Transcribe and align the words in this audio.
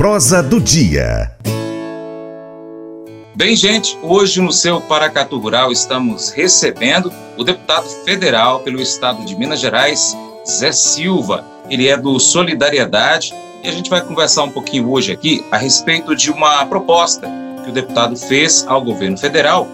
Prosa 0.00 0.42
do 0.42 0.58
Dia. 0.58 1.30
Bem, 3.34 3.54
gente, 3.54 3.98
hoje 4.02 4.40
no 4.40 4.50
seu 4.50 4.80
Paracatu 4.80 5.38
Rural 5.38 5.70
estamos 5.70 6.30
recebendo 6.30 7.12
o 7.36 7.44
deputado 7.44 7.86
federal 8.02 8.60
pelo 8.60 8.80
estado 8.80 9.22
de 9.26 9.36
Minas 9.36 9.60
Gerais, 9.60 10.16
Zé 10.48 10.72
Silva. 10.72 11.44
Ele 11.68 11.86
é 11.86 11.98
do 11.98 12.18
Solidariedade 12.18 13.34
e 13.62 13.68
a 13.68 13.72
gente 13.72 13.90
vai 13.90 14.00
conversar 14.00 14.44
um 14.44 14.50
pouquinho 14.50 14.90
hoje 14.90 15.12
aqui 15.12 15.44
a 15.50 15.58
respeito 15.58 16.16
de 16.16 16.30
uma 16.30 16.64
proposta 16.64 17.28
que 17.62 17.68
o 17.68 17.74
deputado 17.74 18.16
fez 18.16 18.64
ao 18.66 18.82
governo 18.82 19.18
federal 19.18 19.68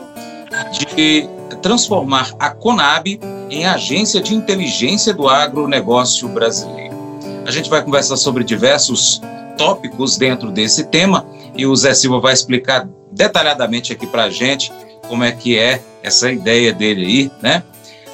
de 0.73 1.29
transformar 1.63 2.33
a 2.41 2.51
Conab 2.51 3.21
em 3.49 3.65
agência 3.65 4.21
de 4.21 4.35
inteligência 4.35 5.15
do 5.15 5.29
agronegócio 5.29 6.29
brasileiro. 6.29 6.97
A 7.47 7.53
gente 7.53 7.71
vai 7.71 7.81
conversar 7.81 8.17
sobre 8.17 8.43
diversos 8.43 9.23
tópicos 9.57 10.17
dentro 10.17 10.51
desse 10.51 10.85
tema 10.85 11.27
e 11.57 11.67
o 11.67 11.75
Zé 11.75 11.95
Silva 11.95 12.21
vai 12.21 12.33
explicar 12.33 12.89
detalhadamente 13.11 13.93
aqui 13.93 14.07
para 14.07 14.25
a 14.25 14.31
gente 14.31 14.73
como 15.09 15.25
é 15.25 15.33
que 15.33 15.59
é 15.59 15.83
essa 16.03 16.31
ideia 16.31 16.73
dele 16.73 17.05
aí, 17.05 17.31
né? 17.43 17.63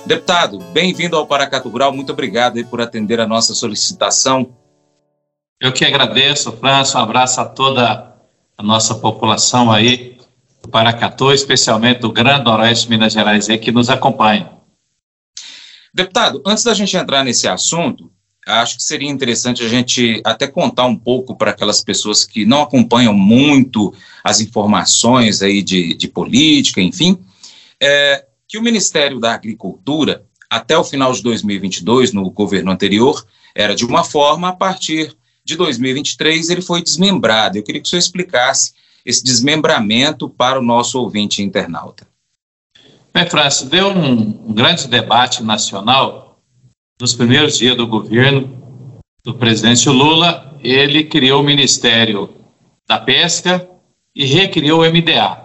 Deputado, 0.05 0.59
bem-vindo 0.73 1.16
ao 1.16 1.27
Paracatu 1.27 1.69
Rural, 1.69 1.92
muito 1.92 2.12
obrigado 2.12 2.64
por 2.66 2.80
atender 2.80 3.20
a 3.20 3.27
nossa 3.27 3.55
solicitação. 3.55 4.56
Eu 5.60 5.73
que 5.73 5.84
agradeço, 5.84 6.50
Franço, 6.52 6.98
um 6.98 7.00
abraço 7.00 7.41
a 7.41 7.45
toda 7.45 8.12
a 8.59 8.62
nossa 8.62 8.97
população 8.97 9.70
aí 9.70 10.19
do 10.61 10.69
Paracatu, 10.69 11.33
especialmente 11.33 12.00
do 12.00 12.12
Grande 12.12 12.45
Noroeste 12.45 12.86
de 12.86 12.91
Minas 12.91 13.12
Gerais 13.12 13.48
aí, 13.48 13.59
que 13.59 13.70
nos 13.70 13.88
acompanha. 13.88 14.50
Deputado, 15.95 16.42
antes 16.47 16.64
da 16.64 16.74
gente 16.74 16.97
entrar 16.97 17.22
nesse 17.22 17.47
assunto, 17.47 18.11
acho 18.46 18.77
que 18.77 18.82
seria 18.82 19.09
interessante 19.09 19.62
a 19.62 19.69
gente 19.69 20.20
até 20.24 20.46
contar 20.46 20.87
um 20.87 20.96
pouco 20.96 21.37
para 21.37 21.52
aquelas 21.52 21.83
pessoas 21.83 22.24
que 22.24 22.45
não 22.45 22.62
acompanham 22.62 23.14
muito 23.14 23.94
as 24.22 24.41
informações 24.41 25.42
aí 25.42 25.62
de, 25.62 25.94
de 25.94 26.08
política, 26.08 26.81
enfim, 26.81 27.19
é, 27.81 28.25
que 28.48 28.58
o 28.58 28.62
Ministério 28.62 29.20
da 29.20 29.33
Agricultura, 29.33 30.25
até 30.50 30.77
o 30.77 30.84
final 30.84 31.12
de 31.12 31.22
2022, 31.22 32.12
no 32.12 32.31
governo 32.31 32.70
anterior, 32.70 33.25
era 33.55 33.75
de 33.75 33.84
uma 33.84 34.05
forma, 34.05 34.48
a 34.48 34.53
partir 34.53 35.16
de 35.44 35.56
2023 35.56 36.50
ele 36.50 36.62
foi 36.62 36.83
desmembrado. 36.83 37.59
Eu 37.59 37.62
queria 37.62 37.81
que 37.81 37.86
o 37.86 37.91
senhor 37.91 38.00
explicasse 38.00 38.72
esse 39.05 39.22
desmembramento 39.25 40.28
para 40.28 40.59
o 40.59 40.62
nosso 40.62 41.00
ouvinte 41.00 41.42
internauta. 41.42 42.06
Bem, 43.12 43.28
França, 43.28 43.66
deu 43.66 43.88
um, 43.88 44.48
um 44.48 44.55
grande 44.55 44.88
debate 44.88 45.42
nacional 45.42 46.31
nos 47.03 47.12
primeiros 47.14 47.58
dias 47.58 47.77
do 47.77 47.84
governo 47.84 48.97
do 49.25 49.34
presidente 49.34 49.89
Lula, 49.89 50.56
ele 50.62 51.03
criou 51.03 51.41
o 51.41 51.44
Ministério 51.44 52.33
da 52.86 52.97
Pesca 52.97 53.69
e 54.14 54.25
recriou 54.25 54.83
o 54.83 54.84
MDA. 54.89 55.42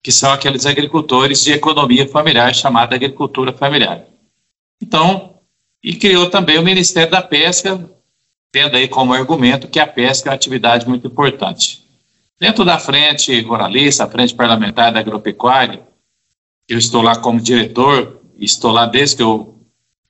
que 0.00 0.12
são 0.12 0.30
aqueles 0.30 0.64
agricultores 0.64 1.42
de 1.42 1.54
economia 1.54 2.06
familiar, 2.06 2.54
chamada 2.54 2.94
agricultura 2.94 3.52
familiar. 3.52 4.04
Então, 4.80 5.39
e 5.82 5.94
criou 5.94 6.28
também 6.28 6.58
o 6.58 6.62
Ministério 6.62 7.10
da 7.10 7.22
Pesca, 7.22 7.88
tendo 8.52 8.76
aí 8.76 8.88
como 8.88 9.14
argumento 9.14 9.68
que 9.68 9.80
a 9.80 9.86
pesca 9.86 10.28
é 10.28 10.30
uma 10.30 10.34
atividade 10.36 10.88
muito 10.88 11.06
importante. 11.06 11.84
Dentro 12.38 12.64
da 12.64 12.78
frente 12.78 13.40
ruralista, 13.42 14.04
a 14.04 14.08
frente 14.08 14.34
parlamentar 14.34 14.92
da 14.92 15.00
agropecuária, 15.00 15.86
eu 16.68 16.78
estou 16.78 17.02
lá 17.02 17.16
como 17.16 17.40
diretor, 17.40 18.20
estou 18.36 18.72
lá 18.72 18.86
desde 18.86 19.16
que 19.16 19.22
eu 19.22 19.58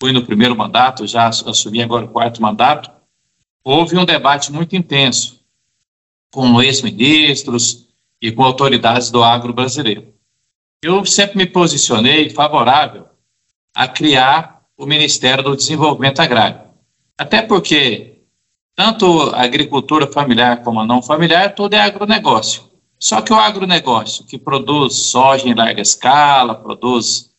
fui 0.01 0.13
no 0.13 0.25
primeiro 0.25 0.57
mandato, 0.57 1.07
já 1.07 1.29
assumi 1.29 1.83
agora 1.83 2.07
o 2.07 2.09
quarto 2.09 2.41
mandato, 2.41 2.91
houve 3.63 3.97
um 3.97 4.05
debate 4.05 4.51
muito 4.51 4.75
intenso 4.75 5.41
com 6.31 6.63
ex-ministros 6.63 7.89
e 8.23 8.31
com 8.31 8.43
autoridades 8.43 9.11
do 9.11 9.23
agro 9.23 9.53
brasileiro. 9.53 10.15
Eu 10.83 11.05
sempre 11.05 11.37
me 11.37 11.47
posicionei 11.47 12.31
favorável 12.31 13.07
a 13.75 13.87
criar 13.87 14.60
o 14.81 14.87
Ministério 14.87 15.45
do 15.45 15.55
Desenvolvimento 15.55 16.21
Agrário. 16.21 16.63
Até 17.19 17.43
porque 17.43 18.23
tanto 18.75 19.31
a 19.35 19.43
agricultura 19.43 20.07
familiar 20.07 20.63
como 20.63 20.81
a 20.81 20.87
não 20.87 21.03
familiar, 21.03 21.55
tudo 21.55 21.75
é 21.75 21.81
agronegócio. 21.81 22.63
Só 22.99 23.21
que 23.21 23.31
o 23.31 23.37
agronegócio, 23.39 24.25
que 24.25 24.39
produz 24.39 24.95
soja 24.95 25.47
em 25.47 25.53
larga 25.53 25.83
escala, 25.83 26.55
produz 26.55 27.31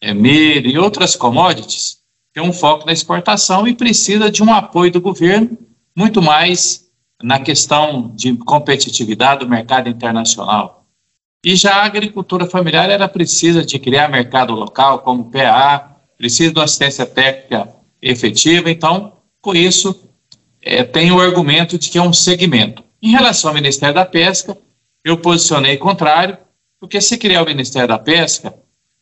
é, 0.00 0.12
milho 0.12 0.68
e 0.68 0.78
outras 0.78 1.14
commodities, 1.14 1.98
tem 2.34 2.42
um 2.42 2.52
foco 2.52 2.86
na 2.86 2.92
exportação 2.92 3.68
e 3.68 3.74
precisa 3.74 4.28
de 4.28 4.42
um 4.42 4.52
apoio 4.52 4.90
do 4.90 5.00
governo, 5.00 5.56
muito 5.96 6.20
mais 6.20 6.90
na 7.22 7.38
questão 7.38 8.12
de 8.16 8.36
competitividade 8.36 9.44
do 9.44 9.48
mercado 9.48 9.88
internacional. 9.88 10.86
E 11.44 11.54
já 11.54 11.76
a 11.76 11.84
agricultura 11.84 12.46
familiar, 12.46 12.90
ela 12.90 13.08
precisa 13.08 13.64
de 13.64 13.78
criar 13.78 14.08
mercado 14.08 14.54
local, 14.54 15.00
como 15.00 15.30
PA, 15.30 15.89
precisa 16.20 16.52
de 16.52 16.58
uma 16.58 16.66
assistência 16.66 17.06
técnica 17.06 17.74
efetiva, 18.02 18.70
então, 18.70 19.14
com 19.40 19.54
isso, 19.54 20.06
é, 20.60 20.84
tem 20.84 21.10
o 21.10 21.18
argumento 21.18 21.78
de 21.78 21.88
que 21.88 21.96
é 21.96 22.02
um 22.02 22.12
segmento. 22.12 22.84
Em 23.02 23.12
relação 23.12 23.48
ao 23.48 23.54
Ministério 23.54 23.94
da 23.94 24.04
Pesca, 24.04 24.54
eu 25.02 25.16
posicionei 25.16 25.78
contrário, 25.78 26.36
porque 26.78 27.00
se 27.00 27.16
criar 27.16 27.42
o 27.42 27.46
Ministério 27.46 27.88
da 27.88 27.98
Pesca, 27.98 28.54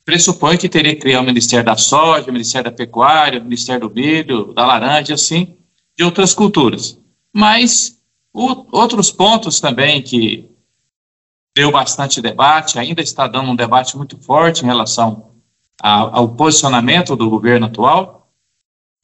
pressupõe 0.04 0.56
que 0.56 0.68
teria 0.68 0.94
que 0.94 1.00
criar 1.00 1.20
o 1.20 1.24
Ministério 1.24 1.66
da 1.66 1.76
Soja, 1.76 2.30
o 2.30 2.32
Ministério 2.32 2.70
da 2.70 2.76
Pecuária, 2.76 3.40
o 3.40 3.42
Ministério 3.42 3.88
do 3.88 3.92
Milho, 3.92 4.54
da 4.54 4.64
Laranja, 4.64 5.14
assim, 5.14 5.56
de 5.96 6.04
outras 6.04 6.32
culturas. 6.32 7.00
Mas 7.34 7.98
o, 8.32 8.64
outros 8.70 9.10
pontos 9.10 9.58
também 9.58 10.00
que 10.02 10.48
deu 11.56 11.72
bastante 11.72 12.22
debate, 12.22 12.78
ainda 12.78 13.02
está 13.02 13.26
dando 13.26 13.50
um 13.50 13.56
debate 13.56 13.96
muito 13.96 14.16
forte 14.18 14.62
em 14.62 14.66
relação 14.66 15.27
ao 15.80 16.28
posicionamento 16.28 17.14
do 17.14 17.30
governo 17.30 17.66
atual 17.66 18.28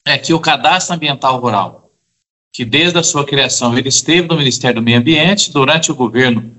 é 0.05 0.17
que 0.17 0.33
o 0.33 0.39
cadastro 0.39 0.95
ambiental 0.95 1.39
rural, 1.39 1.89
que 2.53 2.63
desde 2.63 2.99
a 2.99 3.03
sua 3.03 3.25
criação 3.25 3.77
ele 3.77 3.89
esteve 3.89 4.27
no 4.27 4.37
Ministério 4.37 4.81
do 4.81 4.83
Meio 4.83 4.99
Ambiente, 4.99 5.51
durante 5.51 5.91
o 5.91 5.95
governo 5.95 6.51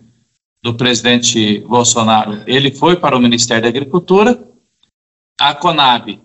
do 0.63 0.75
presidente 0.75 1.61
Bolsonaro, 1.61 2.43
ele 2.47 2.71
foi 2.71 2.97
para 2.97 3.17
o 3.17 3.21
Ministério 3.21 3.63
da 3.63 3.69
Agricultura, 3.69 4.43
a 5.39 5.55
Conab, 5.55 6.21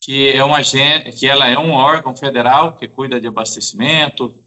que 0.00 0.28
é 0.28 0.44
uma 0.44 0.60
que 0.62 1.26
ela 1.26 1.48
é 1.48 1.58
um 1.58 1.72
órgão 1.72 2.14
federal 2.14 2.76
que 2.76 2.86
cuida 2.86 3.20
de 3.20 3.26
abastecimento, 3.26 4.38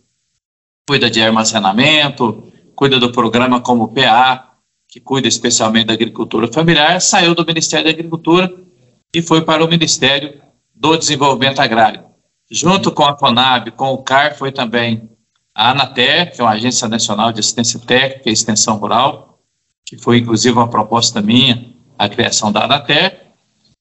cuida 0.87 1.09
de 1.09 1.21
armazenamento, 1.21 2.51
cuida 2.75 2.99
do 2.99 3.11
programa 3.11 3.59
como 3.59 3.87
PA, 3.89 4.53
que 4.87 4.99
cuida 4.99 5.27
especialmente 5.27 5.87
da 5.87 5.93
agricultura 5.93 6.47
familiar, 6.47 7.01
saiu 7.01 7.35
do 7.35 7.45
Ministério 7.45 7.85
da 7.85 7.91
Agricultura 7.91 8.66
e 9.13 9.21
foi 9.21 9.43
para 9.43 9.63
o 9.63 9.67
Ministério 9.67 10.41
do 10.73 10.97
Desenvolvimento 10.97 11.59
Agrário. 11.59 12.05
Junto 12.49 12.91
com 12.91 13.03
a 13.03 13.15
CONAB, 13.15 13.71
com 13.71 13.93
o 13.93 14.03
CAR, 14.03 14.37
foi 14.37 14.51
também 14.51 15.09
a 15.53 15.71
ANATER, 15.71 16.31
que 16.31 16.39
é 16.39 16.43
uma 16.43 16.53
Agência 16.53 16.87
Nacional 16.87 17.31
de 17.31 17.39
Assistência 17.39 17.79
Técnica 17.79 18.29
e 18.29 18.33
Extensão 18.33 18.77
Rural, 18.77 19.39
que 19.85 19.97
foi 19.97 20.19
inclusive 20.19 20.55
uma 20.55 20.69
proposta 20.69 21.21
minha, 21.21 21.73
a 21.97 22.07
criação 22.07 22.51
da 22.51 22.65
ANATER. 22.65 23.27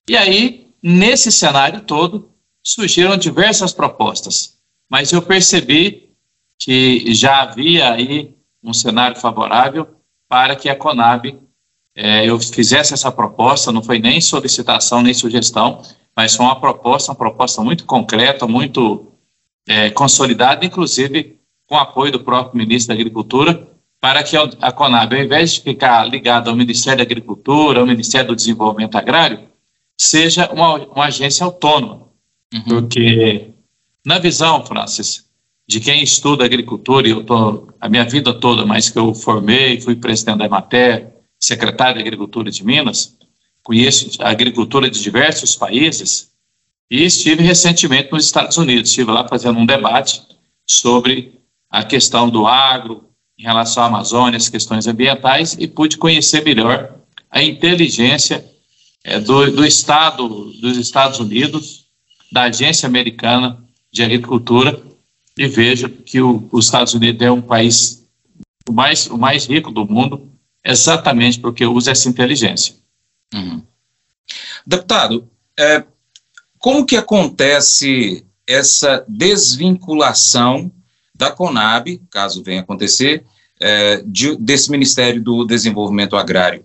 E 0.09 0.17
aí, 0.17 0.69
nesse 0.83 1.31
cenário 1.31 1.83
todo, 1.83 2.31
surgiram 2.63 3.17
diversas 3.17 3.73
propostas, 3.73 4.57
mas 4.91 5.13
eu 5.13 5.23
percebi 5.23 6.11
que 6.59 7.15
já 7.15 7.43
havia 7.43 7.93
aí 7.93 8.35
um 8.63 8.73
cenário 8.73 9.17
favorável 9.17 9.87
para 10.29 10.57
que 10.57 10.69
a 10.69 10.75
Conab 10.75 11.39
é, 11.97 12.27
eu 12.27 12.39
fizesse 12.39 12.93
essa 12.93 13.11
proposta, 13.11 13.73
não 13.73 13.83
foi 13.83 13.99
nem 13.99 14.21
solicitação 14.21 15.03
nem 15.03 15.15
sugestão, 15.15 15.81
mas 16.15 16.37
foi 16.37 16.45
uma 16.45 16.61
proposta, 16.61 17.11
uma 17.11 17.17
proposta 17.17 17.63
muito 17.63 17.87
concreta, 17.87 18.47
muito 18.47 19.07
é, 19.67 19.89
consolidada, 19.91 20.65
inclusive 20.65 21.39
com 21.67 21.77
apoio 21.77 22.13
do 22.13 22.21
próprio 22.21 22.59
ministro 22.59 22.95
da 22.95 23.01
Agricultura, 23.01 23.67
para 23.99 24.23
que 24.23 24.37
a 24.37 24.71
Conab, 24.71 25.17
ao 25.17 25.23
invés 25.23 25.55
de 25.55 25.63
ficar 25.63 26.05
ligada 26.05 26.51
ao 26.51 26.57
Ministério 26.57 26.99
da 26.99 27.03
Agricultura, 27.03 27.81
ao 27.81 27.87
Ministério 27.87 28.29
do 28.29 28.37
Desenvolvimento 28.37 28.97
Agrário, 28.97 29.41
seja 29.99 30.49
uma, 30.53 30.77
uma 30.77 31.07
agência 31.07 31.45
autônoma. 31.45 32.03
Uhum. 32.55 32.63
Porque, 32.69 33.49
na 34.05 34.19
visão, 34.19 34.65
Francis, 34.65 35.25
de 35.67 35.81
quem 35.81 36.03
estuda 36.03 36.45
agricultura, 36.45 37.09
e 37.09 37.11
eu 37.11 37.23
estou 37.23 37.69
a 37.81 37.89
minha 37.89 38.05
vida 38.05 38.33
toda, 38.33 38.65
mas 38.65 38.89
que 38.91 38.99
eu 38.99 39.13
formei, 39.15 39.81
fui 39.81 39.97
presidente 39.97 40.39
da 40.39 40.45
Emater, 40.45 41.16
secretário 41.39 41.97
de 41.97 42.01
Agricultura 42.01 42.51
de 42.51 42.65
Minas, 42.65 43.17
conheço 43.63 44.23
a 44.23 44.31
agricultura 44.31 44.89
de 44.91 45.01
diversos 45.01 45.57
países 45.57 46.31
e 46.91 47.05
estive 47.05 47.43
recentemente 47.43 48.13
nos 48.13 48.25
Estados 48.25 48.57
Unidos, 48.57 48.91
estive 48.91 49.11
lá 49.11 49.27
fazendo 49.27 49.59
um 49.59 49.67
debate 49.67 50.23
sobre 50.67 51.35
a 51.71 51.83
questão 51.83 52.29
do 52.29 52.47
agro, 52.47 53.05
em 53.39 53.43
relação 53.43 53.83
à 53.83 53.87
Amazônia, 53.87 54.37
as 54.37 54.49
questões 54.49 54.87
ambientais, 54.87 55.57
e 55.59 55.67
pude 55.67 55.99
conhecer 55.99 56.43
melhor 56.45 56.95
a 57.31 57.43
inteligência 57.43 58.45
é, 59.05 59.21
do, 59.21 59.51
do 59.51 59.67
Estado 59.67 60.27
dos 60.61 60.79
Estados 60.79 61.19
Unidos, 61.19 61.85
da 62.33 62.45
Agência 62.45 62.87
Americana 62.87 63.63
de 63.93 64.03
Agricultura, 64.03 64.83
e 65.37 65.47
vejo 65.47 65.89
que 65.89 66.21
o, 66.21 66.49
os 66.51 66.65
Estados 66.65 66.95
Unidos 66.95 67.21
é 67.21 67.31
um 67.31 67.43
país 67.43 68.07
o 68.69 68.73
mais, 68.73 69.07
o 69.07 69.19
mais 69.19 69.47
rico 69.47 69.71
do 69.71 69.87
mundo, 69.87 70.29
exatamente 70.67 71.39
porque 71.39 71.65
usa 71.65 71.93
essa 71.93 72.09
inteligência. 72.09 72.75
Uhum. 73.33 73.63
Deputado, 74.67 75.29
é, 75.59 75.85
como 76.59 76.85
que 76.85 76.97
acontece 76.97 78.27
essa 78.47 79.05
desvinculação 79.07 80.71
da 81.15 81.31
Conab, 81.31 82.01
caso 82.11 82.43
venha 82.43 82.61
acontecer, 82.61 83.25
é, 83.61 84.03
de, 84.05 84.37
desse 84.37 84.71
Ministério 84.71 85.23
do 85.23 85.45
Desenvolvimento 85.45 86.17
Agrário? 86.17 86.65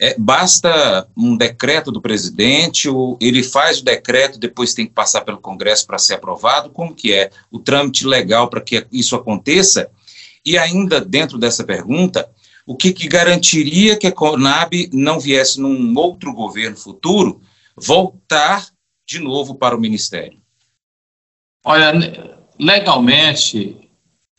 É, 0.00 0.16
basta 0.18 1.06
um 1.16 1.36
decreto 1.36 1.92
do 1.92 2.00
presidente, 2.00 2.88
ou 2.88 3.16
ele 3.20 3.42
faz 3.42 3.78
o 3.78 3.84
decreto, 3.84 4.38
depois 4.38 4.74
tem 4.74 4.86
que 4.86 4.92
passar 4.92 5.20
pelo 5.20 5.38
Congresso 5.38 5.86
para 5.86 5.98
ser 5.98 6.14
aprovado? 6.14 6.70
Como 6.70 6.94
que 6.94 7.12
é 7.12 7.30
o 7.50 7.58
trâmite 7.58 8.06
legal 8.06 8.48
para 8.48 8.60
que 8.60 8.84
isso 8.90 9.14
aconteça? 9.14 9.88
E 10.44 10.58
ainda 10.58 11.00
dentro 11.00 11.38
dessa 11.38 11.62
pergunta, 11.62 12.28
o 12.66 12.76
que, 12.76 12.92
que 12.92 13.08
garantiria 13.08 13.96
que 13.96 14.06
a 14.06 14.12
Conab 14.12 14.88
não 14.92 15.18
viesse 15.18 15.60
num 15.60 15.96
outro 15.96 16.32
governo 16.32 16.76
futuro 16.76 17.40
voltar 17.76 18.66
de 19.06 19.18
novo 19.18 19.54
para 19.54 19.76
o 19.76 19.80
Ministério? 19.80 20.38
Olha, 21.64 21.92
legalmente, 22.58 23.76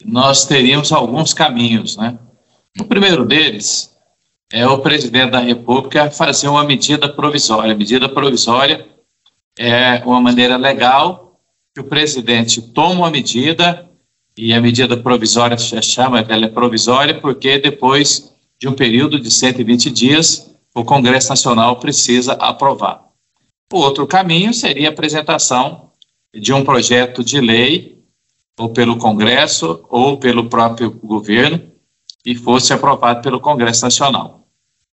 nós 0.05 0.45
teríamos 0.45 0.91
alguns 0.91 1.33
caminhos, 1.33 1.97
né? 1.97 2.17
O 2.79 2.85
primeiro 2.85 3.25
deles 3.25 3.93
é 4.51 4.67
o 4.67 4.79
presidente 4.79 5.31
da 5.31 5.39
República 5.39 6.11
fazer 6.11 6.47
uma 6.47 6.63
medida 6.63 7.07
provisória. 7.11 7.75
medida 7.75 8.09
provisória 8.09 8.87
é 9.57 10.03
uma 10.05 10.21
maneira 10.21 10.57
legal 10.57 11.39
que 11.73 11.81
o 11.81 11.85
presidente 11.85 12.61
toma 12.61 13.01
uma 13.01 13.11
medida 13.11 13.89
e 14.38 14.53
a 14.53 14.59
medida 14.59 14.97
provisória 14.97 15.57
se 15.57 15.80
chama, 15.81 16.19
ela 16.27 16.45
é 16.45 16.50
provisória 16.50 17.19
porque 17.19 17.59
depois 17.59 18.33
de 18.57 18.68
um 18.68 18.74
período 18.74 19.19
de 19.19 19.30
120 19.30 19.91
dias 19.91 20.51
o 20.74 20.83
Congresso 20.83 21.30
Nacional 21.30 21.80
precisa 21.80 22.33
aprovar. 22.33 23.03
O 23.71 23.77
outro 23.77 24.07
caminho 24.07 24.53
seria 24.53 24.89
a 24.89 24.91
apresentação 24.91 25.91
de 26.33 26.51
um 26.51 26.63
projeto 26.63 27.24
de 27.24 27.39
lei 27.39 28.03
ou 28.57 28.69
pelo 28.69 28.97
Congresso 28.97 29.85
ou 29.89 30.18
pelo 30.18 30.50
próprio 30.50 30.91
governo 30.91 31.71
e 32.25 32.35
fosse 32.35 32.74
aprovado 32.74 33.21
pelo 33.21 33.39
Congresso 33.39 33.83
Nacional. 33.83 34.47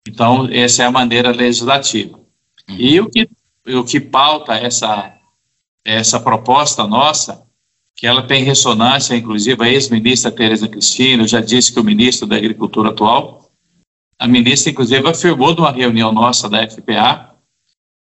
Então, 0.06 0.48
essa 0.50 0.82
é 0.82 0.86
a 0.86 0.90
maneira 0.90 1.30
legislativa. 1.30 2.18
Uhum. 2.68 2.76
E 2.76 3.00
o 3.00 3.08
que, 3.08 3.28
o 3.68 3.84
que 3.84 4.00
pauta 4.00 4.54
essa, 4.54 5.14
essa 5.84 6.18
proposta 6.18 6.86
nossa 6.86 7.46
que 8.00 8.06
ela 8.06 8.22
tem 8.22 8.42
ressonância, 8.42 9.14
inclusive 9.14 9.62
a 9.62 9.68
ex-ministra 9.68 10.32
Tereza 10.32 10.66
Cristina, 10.66 11.28
já 11.28 11.38
disse 11.38 11.70
que 11.70 11.78
o 11.78 11.84
ministro 11.84 12.26
da 12.26 12.34
Agricultura 12.34 12.88
atual, 12.88 13.50
a 14.18 14.26
ministra, 14.26 14.70
inclusive, 14.72 15.06
afirmou 15.06 15.54
numa 15.54 15.70
reunião 15.70 16.10
nossa 16.10 16.48
da 16.48 16.66
FPA, 16.66 17.34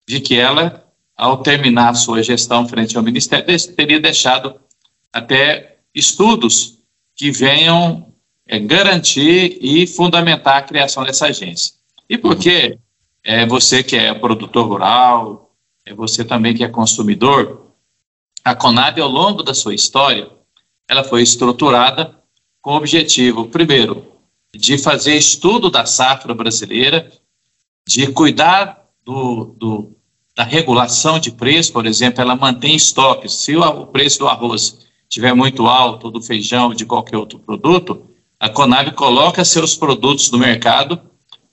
de 0.10 0.20
que 0.20 0.36
ela, 0.36 0.84
ao 1.16 1.44
terminar 1.44 1.90
a 1.90 1.94
sua 1.94 2.24
gestão 2.24 2.68
frente 2.68 2.98
ao 2.98 3.04
Ministério, 3.04 3.46
teria 3.76 4.00
deixado 4.00 4.60
até 5.14 5.78
estudos 5.94 6.80
que 7.16 7.30
venham 7.30 8.12
é, 8.48 8.58
garantir 8.58 9.60
e 9.62 9.86
fundamentar 9.86 10.58
a 10.58 10.64
criação 10.64 11.04
dessa 11.04 11.28
agência. 11.28 11.76
E 12.10 12.18
por 12.18 12.36
que 12.36 12.80
é, 13.24 13.46
você 13.46 13.84
que 13.84 13.96
é 13.96 14.12
produtor 14.12 14.68
rural, 14.68 15.52
é 15.86 15.94
você 15.94 16.26
também 16.26 16.56
que 16.56 16.64
é 16.64 16.68
consumidor, 16.68 17.63
a 18.44 18.54
Conab, 18.54 19.00
ao 19.00 19.10
longo 19.10 19.42
da 19.42 19.54
sua 19.54 19.74
história, 19.74 20.30
ela 20.88 21.04
foi 21.04 21.22
estruturada 21.22 22.20
com 22.62 22.72
o 22.74 22.78
objetivo, 22.78 23.48
primeiro, 23.48 24.06
de 24.56 24.78
fazer 24.78 25.16
estudo 25.16 25.70
da 25.70 25.86
safra 25.86 26.34
brasileira, 26.34 27.12
de 27.88 28.08
cuidar 28.08 28.86
do, 29.04 29.56
do, 29.58 29.96
da 30.36 30.44
regulação 30.44 31.20
de 31.20 31.32
preço, 31.32 31.72
por 31.74 31.86
exemplo, 31.86 32.22
ela 32.22 32.36
mantém 32.36 32.76
estoques. 32.76 33.34
Se 33.34 33.56
o, 33.56 33.62
o 33.62 33.88
preço 33.88 34.20
do 34.20 34.28
arroz 34.28 34.80
estiver 35.10 35.34
muito 35.34 35.68
alto, 35.68 36.12
do 36.12 36.22
feijão, 36.22 36.74
de 36.74 36.86
qualquer 36.86 37.18
outro 37.18 37.40
produto, 37.40 38.10
a 38.40 38.50
Conab 38.50 38.92
coloca 38.92 39.46
seus 39.46 39.76
produtos 39.76 40.30
no 40.32 40.38
mercado 40.38 41.00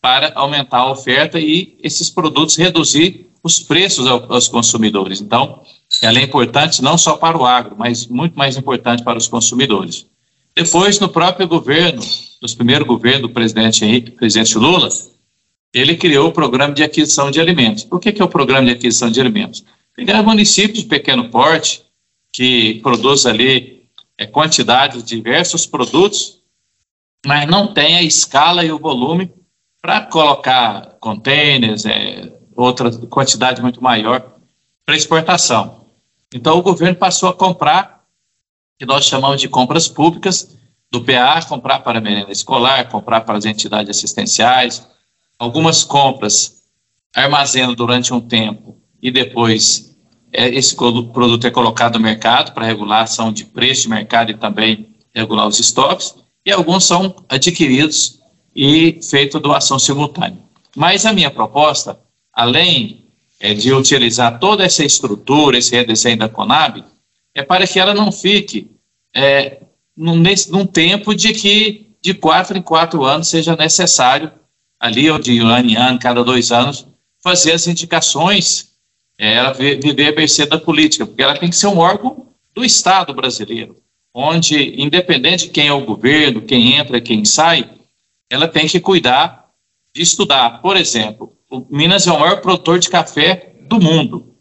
para 0.01 0.33
aumentar 0.35 0.79
a 0.79 0.91
oferta 0.91 1.39
e 1.39 1.77
esses 1.83 2.11
produtos 2.11 2.57
reduzir 2.57 3.29
os 3.43 3.61
preços 3.61 4.07
aos 4.07 4.49
consumidores. 4.49 5.21
Então, 5.21 5.63
ela 6.03 6.19
é 6.19 6.23
importante 6.23 6.83
não 6.83 6.97
só 6.97 7.17
para 7.17 7.37
o 7.37 7.45
agro, 7.45 7.75
mas 7.79 8.07
muito 8.07 8.37
mais 8.39 8.57
importante 8.57 9.03
para 9.03 9.19
os 9.19 9.29
consumidores. 9.29 10.07
Depois, 10.55 10.99
no 10.99 11.09
próprio 11.09 11.47
governo, 11.47 12.03
nos 12.41 12.55
primeiros 12.55 12.87
governos 12.87 13.23
do 13.23 13.31
presidente 13.31 13.85
Henrique, 13.85 14.13
presidente 14.13 14.57
Lula, 14.57 14.89
ele 15.73 15.97
criou 15.97 16.29
o 16.29 16.33
programa 16.33 16.75
de 16.75 16.83
aquisição 16.83 17.31
de 17.31 17.41
alimentos. 17.41 17.85
Por 17.85 18.01
que, 18.01 18.21
é 18.21 18.25
o 18.25 18.29
programa 18.29 18.67
de 18.67 18.73
aquisição 18.73 19.11
de 19.11 19.21
alimentos? 19.21 19.65
Pegar 19.95 20.23
municípios 20.23 20.83
de 20.83 20.89
pequeno 20.89 21.29
porte, 21.29 21.83
que 22.33 22.81
produz 22.83 23.27
ali 23.27 23.83
é, 24.17 24.27
quantidade 24.27 24.99
de 24.99 25.05
diversos 25.05 25.67
produtos, 25.67 26.41
mas 27.27 27.49
não 27.49 27.73
tem 27.73 27.97
a 27.97 28.03
escala 28.03 28.65
e 28.65 28.73
o 28.73 28.79
volume 28.79 29.31
para 29.81 30.01
colocar 30.03 30.97
containers, 31.01 31.85
é, 31.85 32.33
outra 32.55 32.91
quantidade 33.07 33.63
muito 33.63 33.83
maior 33.83 34.37
para 34.85 34.97
exportação. 34.97 35.80
Então, 36.35 36.59
o 36.59 36.63
governo 36.63 36.97
passou 36.97 37.29
a 37.29 37.35
comprar, 37.35 38.05
que 38.79 38.87
nós 38.87 39.05
chamamos 39.05 39.41
de 39.41 39.49
compras 39.49 39.89
públicas, 39.89 40.57
do 40.91 41.03
PA, 41.03 41.41
comprar 41.47 41.81
para 41.81 41.99
a 41.99 42.01
merenda 42.01 42.33
escolar, 42.33 42.89
comprar 42.89 43.23
para 43.23 43.39
as 43.39 43.45
entidades 43.45 43.97
assistenciais. 43.97 44.87
Algumas 45.39 45.85
compras 45.85 46.63
armazenam 47.15 47.75
durante 47.75 48.13
um 48.13 48.21
tempo 48.21 48.77
e 49.03 49.11
depois 49.11 49.97
é, 50.33 50.49
esse 50.49 50.75
produto 50.75 51.47
é 51.47 51.51
colocado 51.51 51.95
no 51.95 52.01
mercado 52.01 52.53
para 52.53 52.67
regulação 52.67 53.33
de 53.33 53.45
preço 53.45 53.83
de 53.83 53.89
mercado 53.89 54.31
e 54.31 54.37
também 54.37 54.95
regular 55.15 55.47
os 55.47 55.59
estoques. 55.59 56.15
E 56.45 56.53
alguns 56.53 56.85
são 56.85 57.15
adquiridos 57.29 58.21
e 58.55 59.01
feito 59.03 59.39
doação 59.39 59.79
simultânea. 59.79 60.39
Mas 60.77 61.05
a 61.05 61.13
minha 61.13 61.31
proposta, 61.31 62.01
além 62.33 63.05
é, 63.41 63.55
de 63.55 63.73
utilizar 63.73 64.39
toda 64.39 64.65
essa 64.65 64.85
estrutura, 64.85 65.57
esse 65.57 65.75
redesenho 65.75 66.19
da 66.19 66.29
Conab, 66.29 66.85
é 67.35 67.43
para 67.43 67.67
que 67.67 67.81
ela 67.81 67.95
não 67.95 68.13
fique 68.13 68.71
é, 69.17 69.63
num, 69.97 70.17
nesse, 70.17 70.53
num 70.53 70.67
tempo 70.67 71.15
de 71.15 71.33
que 71.33 71.87
de 72.03 72.15
quatro 72.15 72.57
em 72.57 72.63
quatro 72.63 73.05
anos 73.05 73.29
seja 73.29 73.57
necessário, 73.57 74.31
ali, 74.79 75.11
ou 75.11 75.19
de 75.19 75.39
ano 75.39 75.71
em 75.71 75.77
ano, 75.77 75.99
cada 75.99 76.25
dois 76.25 76.53
anos, 76.53 76.87
fazer 77.23 77.53
as 77.53 77.67
indicações, 77.67 78.71
é, 79.19 79.35
ela 79.35 79.53
viver 79.53 80.13
a 80.13 80.17
mercê 80.17 80.47
da 80.47 80.59
política, 80.59 81.07
porque 81.07 81.23
ela 81.23 81.37
tem 81.37 81.51
que 81.51 81.57
ser 81.57 81.67
um 81.67 81.79
órgão 81.79 82.27
do 82.55 82.65
Estado 82.65 83.13
brasileiro, 83.13 83.77
onde, 84.15 84.81
independente 84.81 85.47
de 85.47 85.51
quem 85.51 85.69
é 85.69 85.73
o 85.73 85.85
governo, 85.85 86.43
quem 86.43 86.75
entra, 86.75 87.01
quem 87.01 87.25
sai, 87.25 87.71
ela 88.31 88.49
tem 88.49 88.67
que 88.67 88.81
cuidar 88.81 89.51
de 89.95 90.03
estudar. 90.03 90.63
Por 90.63 90.77
exemplo, 90.77 91.37
Minas 91.69 92.07
é 92.07 92.13
o 92.13 92.19
maior 92.19 92.41
produtor 92.41 92.79
de 92.79 92.89
café 92.89 93.55
do 93.63 93.81
mundo. 93.81 94.35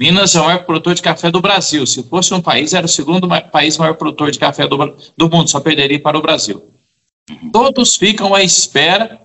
Minas 0.00 0.34
é 0.34 0.40
o 0.40 0.44
maior 0.44 0.64
produtor 0.64 0.94
de 0.94 1.02
café 1.02 1.30
do 1.30 1.40
Brasil. 1.40 1.86
Se 1.86 2.02
fosse 2.02 2.34
um 2.34 2.40
país, 2.40 2.74
era 2.74 2.86
o 2.86 2.88
segundo 2.88 3.28
país 3.50 3.78
maior 3.78 3.94
produtor 3.94 4.30
de 4.30 4.38
café 4.38 4.66
do, 4.66 4.76
do 5.16 5.30
mundo, 5.30 5.48
só 5.48 5.60
perderia 5.60 6.00
para 6.00 6.18
o 6.18 6.22
Brasil. 6.22 6.62
Todos 7.52 7.96
ficam 7.96 8.34
à 8.34 8.42
espera 8.42 9.20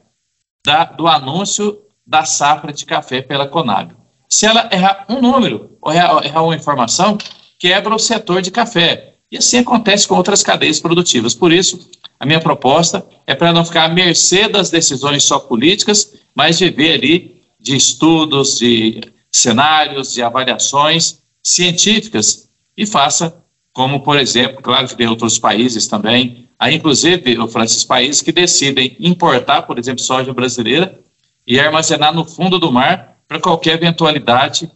da, 0.66 0.86
do 0.86 1.08
anúncio 1.08 1.80
da 2.06 2.24
safra 2.24 2.72
de 2.72 2.86
café 2.86 3.22
pela 3.22 3.48
Conab. 3.48 3.94
Se 4.30 4.46
ela 4.46 4.70
errar 4.72 5.06
um 5.10 5.22
número 5.22 5.72
ou 5.82 5.92
errar, 5.92 6.26
errar 6.26 6.44
uma 6.44 6.56
informação, 6.56 7.18
quebra 7.60 7.96
o 7.96 8.00
setor 8.00 8.42
de 8.42 8.52
café. 8.52 9.16
E 9.32 9.38
assim 9.38 9.58
acontece 9.60 10.08
com 10.08 10.16
outras 10.16 10.44
cadeias 10.44 10.80
produtivas. 10.80 11.34
Por 11.34 11.52
isso, 11.52 11.90
a 12.20 12.26
minha 12.26 12.40
proposta 12.40 13.06
é 13.26 13.36
para 13.36 13.52
não 13.52 13.66
ficar 13.66 13.86
à 13.86 13.90
mercê 13.90 14.48
das 14.48 14.70
decisões 14.70 15.24
só 15.24 15.40
políticas, 15.40 16.14
mas 16.38 16.60
viver 16.60 16.94
ali 16.94 17.42
de 17.60 17.76
estudos, 17.76 18.60
de 18.60 19.02
cenários, 19.32 20.14
de 20.14 20.22
avaliações 20.22 21.24
científicas 21.42 22.48
e 22.78 22.86
faça 22.86 23.44
como, 23.74 24.02
por 24.02 24.20
exemplo, 24.20 24.62
claro 24.62 24.88
que 24.88 24.96
tem 24.96 25.08
outros 25.08 25.40
países 25.40 25.88
também, 25.88 26.48
há 26.60 26.72
inclusive, 26.72 27.36
esses 27.64 27.84
países 27.84 28.22
que 28.22 28.32
decidem 28.32 28.96
importar, 29.00 29.64
por 29.64 29.80
exemplo, 29.80 30.04
soja 30.04 30.32
brasileira 30.32 31.00
e 31.46 31.60
armazenar 31.60 32.14
no 32.14 32.24
fundo 32.24 32.60
do 32.60 32.72
mar 32.72 33.18
para 33.28 33.40
qualquer 33.40 33.74
eventualidade 33.74 34.70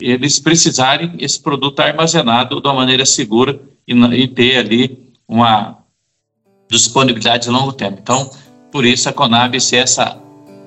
eles 0.00 0.40
precisarem 0.40 1.12
esse 1.18 1.40
produto 1.40 1.80
armazenado 1.80 2.58
de 2.58 2.66
uma 2.66 2.74
maneira 2.74 3.04
segura 3.04 3.60
e, 3.86 3.92
e 3.92 4.28
ter 4.28 4.56
ali 4.56 5.12
uma 5.28 5.78
disponibilidade 6.70 7.44
de 7.44 7.50
longo 7.50 7.72
termo. 7.72 7.98
Então, 8.00 8.30
por 8.70 8.86
isso 8.86 9.08
a 9.08 9.12
Conab 9.12 9.60
ser 9.60 9.76
essa, 9.76 10.21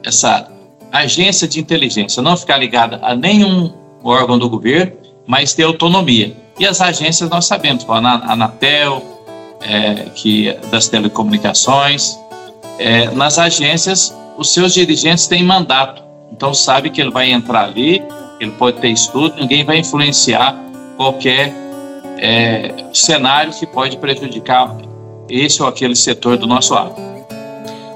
essa 0.06 0.48
agência 0.92 1.48
de 1.48 1.60
inteligência, 1.60 2.22
não 2.22 2.38
ficar 2.38 2.58
ligada 2.58 3.00
a 3.02 3.16
nenhum 3.16 3.74
órgão 4.04 4.38
do 4.38 4.50
governo, 4.50 4.94
mas 5.26 5.54
ter 5.54 5.64
autonomia. 5.64 6.36
E 6.60 6.66
as 6.66 6.80
agências 6.80 7.30
nós 7.30 7.46
sabemos, 7.46 7.86
a 7.90 8.32
Anatel, 8.32 9.04
é, 9.62 10.06
que 10.16 10.50
é 10.50 10.54
das 10.70 10.88
telecomunicações, 10.88 12.18
é, 12.78 13.10
nas 13.12 13.38
agências 13.38 14.16
os 14.38 14.54
seus 14.54 14.74
dirigentes 14.74 15.28
têm 15.28 15.44
mandato, 15.44 16.04
então 16.32 16.54
sabe 16.54 16.90
que 16.90 17.02
ele 17.02 17.12
vai 17.12 17.32
entrar 17.32 17.66
ali, 17.66 18.04
ele 18.40 18.52
pode 18.52 18.80
ter 18.80 18.90
estudo, 18.90 19.36
ninguém 19.40 19.64
vai 19.64 19.80
influenciar 19.80 20.56
qualquer 20.98 21.54
é, 22.18 22.74
cenário 22.94 23.54
que 23.54 23.66
pode 23.66 23.98
prejudicar 23.98 24.76
esse 25.30 25.62
ou 25.62 25.68
aquele 25.68 25.96
setor 25.96 26.38
do 26.38 26.46
nosso 26.46 26.74
agro. 26.76 27.02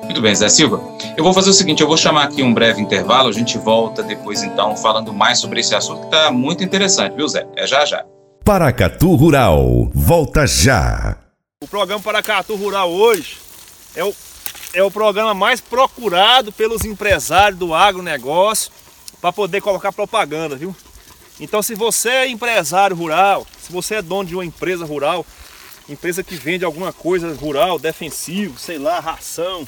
Muito 0.04 0.22
bem, 0.22 0.34
Zé 0.34 0.50
Silva. 0.50 0.82
Eu 1.20 1.24
vou 1.24 1.34
fazer 1.34 1.50
o 1.50 1.54
seguinte, 1.54 1.82
eu 1.82 1.88
vou 1.90 1.98
chamar 1.98 2.24
aqui 2.24 2.42
um 2.42 2.54
breve 2.54 2.82
intervalo, 2.82 3.28
a 3.28 3.34
gente 3.34 3.58
volta 3.58 4.02
depois 4.02 4.42
então 4.42 4.74
falando 4.78 5.14
mais 5.14 5.38
sobre 5.38 5.60
esse 5.60 5.76
assunto 5.76 6.00
que 6.00 6.06
está 6.06 6.32
muito 6.32 6.64
interessante, 6.64 7.14
viu 7.14 7.28
Zé? 7.28 7.46
É 7.58 7.68
já 7.68 7.86
já. 7.86 8.06
Paracatu 8.46 9.14
Rural, 9.16 9.92
volta 9.94 10.48
já. 10.48 11.18
O 11.62 11.68
programa 11.68 12.02
Paracatu 12.02 12.56
Rural 12.56 12.90
hoje 12.90 13.36
é 13.98 14.04
o, 14.06 14.16
é 14.74 14.82
o 14.82 14.90
programa 14.90 15.34
mais 15.34 15.60
procurado 15.60 16.54
pelos 16.54 16.86
empresários 16.86 17.60
do 17.60 17.74
agronegócio 17.74 18.72
para 19.20 19.34
poder 19.34 19.60
colocar 19.60 19.92
propaganda, 19.92 20.56
viu? 20.56 20.74
Então 21.38 21.62
se 21.62 21.76
você 21.76 22.12
é 22.12 22.30
empresário 22.30 22.96
rural, 22.96 23.46
se 23.62 23.74
você 23.74 23.96
é 23.96 24.02
dono 24.02 24.30
de 24.30 24.36
uma 24.36 24.46
empresa 24.46 24.86
rural, 24.86 25.26
empresa 25.90 26.24
que 26.24 26.36
vende 26.36 26.64
alguma 26.64 26.94
coisa 26.94 27.36
rural, 27.36 27.78
defensivo, 27.78 28.58
sei 28.58 28.78
lá, 28.78 29.02
ração, 29.02 29.68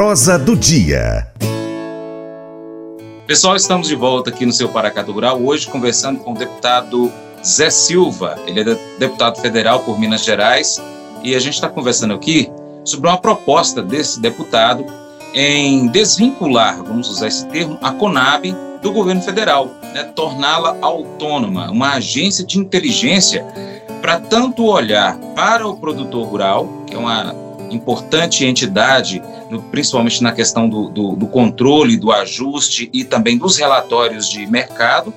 Prosa 0.00 0.38
do 0.38 0.56
dia. 0.56 1.26
Pessoal, 3.26 3.54
estamos 3.54 3.86
de 3.86 3.94
volta 3.94 4.30
aqui 4.30 4.46
no 4.46 4.52
seu 4.52 4.70
Paracatu 4.70 5.12
Rural, 5.12 5.38
hoje 5.42 5.68
conversando 5.68 6.20
com 6.20 6.32
o 6.32 6.34
deputado 6.34 7.12
Zé 7.44 7.68
Silva. 7.68 8.38
Ele 8.46 8.60
é 8.60 8.78
deputado 8.98 9.38
federal 9.42 9.80
por 9.80 10.00
Minas 10.00 10.24
Gerais 10.24 10.82
e 11.22 11.34
a 11.34 11.38
gente 11.38 11.52
está 11.52 11.68
conversando 11.68 12.14
aqui 12.14 12.50
sobre 12.82 13.10
uma 13.10 13.18
proposta 13.18 13.82
desse 13.82 14.18
deputado 14.18 14.86
em 15.34 15.86
desvincular, 15.88 16.82
vamos 16.82 17.10
usar 17.10 17.26
esse 17.26 17.46
termo, 17.48 17.76
a 17.82 17.92
Conab 17.92 18.56
do 18.80 18.92
governo 18.92 19.20
federal, 19.20 19.68
né? 19.92 20.04
torná-la 20.16 20.78
autônoma, 20.80 21.70
uma 21.70 21.96
agência 21.96 22.42
de 22.42 22.58
inteligência 22.58 23.44
para 24.00 24.18
tanto 24.18 24.64
olhar 24.64 25.18
para 25.36 25.68
o 25.68 25.76
produtor 25.76 26.26
rural, 26.26 26.66
que 26.86 26.94
é 26.94 26.98
uma 26.98 27.50
importante 27.70 28.44
entidade, 28.44 29.22
principalmente 29.70 30.22
na 30.22 30.32
questão 30.32 30.68
do, 30.68 30.88
do, 30.88 31.16
do 31.16 31.26
controle, 31.26 31.96
do 31.96 32.12
ajuste 32.12 32.88
e 32.92 33.04
também 33.04 33.38
dos 33.38 33.56
relatórios 33.56 34.28
de 34.28 34.46
mercado, 34.46 35.12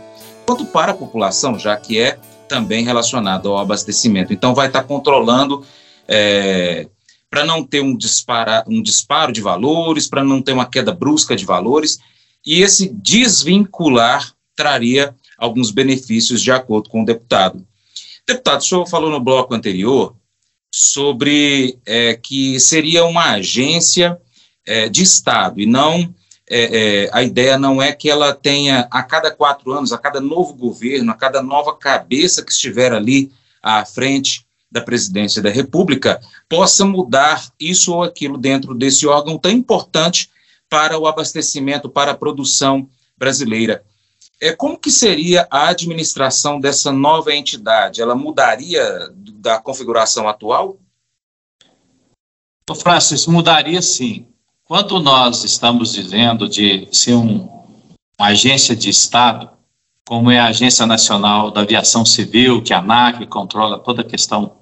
quanto 0.46 0.66
para 0.66 0.92
a 0.92 0.96
população, 0.96 1.58
já 1.58 1.76
que 1.78 2.00
é 2.00 2.18
também 2.48 2.84
relacionado 2.84 3.50
ao 3.50 3.58
abastecimento. 3.58 4.34
Então, 4.34 4.54
vai 4.54 4.68
estar 4.68 4.84
controlando 4.84 5.66
é, 6.08 6.88
para 7.30 7.46
não 7.46 7.64
ter 7.64 7.82
um, 7.82 7.96
dispara, 7.96 8.64
um 8.68 8.82
disparo 8.82 9.32
de 9.32 9.42
valores, 9.42 10.08
para 10.08 10.24
não 10.24 10.42
ter 10.42 10.54
uma 10.54 10.66
queda 10.66 10.92
brusca 10.92 11.36
de 11.36 11.46
valores, 11.46 12.00
e 12.46 12.62
esse 12.62 12.90
desvincular 12.90 14.34
traria 14.56 15.16
alguns 15.38 15.72
benefícios 15.72 16.42
de 16.42 16.52
acordo 16.52 16.90
com 16.90 17.02
o 17.02 17.06
deputado. 17.06 17.66
Deputado, 18.28 18.62
o 18.62 18.64
senhor 18.64 18.86
falou 18.88 19.10
no 19.10 19.20
bloco 19.20 19.54
anterior 19.54 20.16
sobre 20.72 21.78
é, 21.86 22.16
que 22.16 22.60
seria 22.60 23.06
uma 23.06 23.32
agência 23.34 24.20
é, 24.66 24.90
de 24.90 25.04
Estado 25.04 25.60
e 25.60 25.66
não 25.66 26.14
é, 26.50 27.06
é, 27.06 27.10
a 27.14 27.24
ideia 27.24 27.58
não 27.58 27.82
é 27.82 27.94
que 27.94 28.10
ela 28.10 28.34
tenha 28.34 28.88
a 28.92 29.02
cada 29.02 29.32
quatro 29.32 29.72
anos, 29.72 29.94
a 29.94 29.98
cada 29.98 30.20
novo 30.20 30.54
governo, 30.54 31.12
a 31.12 31.16
cada 31.16 31.42
nova 31.42 31.76
cabeça 31.76 32.44
que 32.44 32.52
estiver 32.52 32.94
ali 32.94 33.32
à 33.62 33.86
frente 33.86 34.46
da 34.70 34.82
presidência 34.82 35.42
da 35.42 35.50
República, 35.50 36.20
possa 36.50 36.84
mudar 36.84 37.50
isso 37.60 37.94
ou 37.94 38.04
aquilo 38.04 38.38
dentro 38.38 38.74
desse 38.74 39.08
órgão 39.08 39.38
tão 39.38 39.52
importante 39.52 40.30
para 40.70 40.98
o 40.98 41.08
abastecimento, 41.08 41.90
para 41.90 42.12
a 42.12 42.18
produção 42.18 42.90
brasileira. 43.18 43.84
É, 44.42 44.52
como 44.52 44.78
que 44.78 44.92
seria 44.92 45.48
a 45.50 45.70
administração 45.70 46.60
dessa 46.60 46.92
nova 46.92 47.34
entidade? 47.34 48.02
Ela 48.02 48.16
mudaria 48.16 49.10
da 49.16 49.60
configuração 49.60 50.28
atual? 50.28 50.78
Francis, 52.76 53.28
mudaria 53.28 53.82
sim. 53.82 54.28
Quando 54.66 54.98
nós 55.02 55.44
estamos 55.44 55.92
dizendo 55.92 56.48
de 56.48 56.88
ser 56.90 57.16
um, 57.16 57.50
uma 58.18 58.28
agência 58.28 58.74
de 58.74 58.90
Estado, 58.90 59.50
como 60.08 60.32
é 60.32 60.40
a 60.40 60.46
Agência 60.46 60.86
Nacional 60.86 61.52
da 61.52 61.62
Aviação 61.62 62.06
Civil, 62.06 62.62
que 62.62 62.72
é 62.72 62.78
a 62.78 62.80
ANAC 62.80 63.26
controla 63.28 63.78
toda 63.78 64.02
a 64.02 64.06
questão 64.06 64.60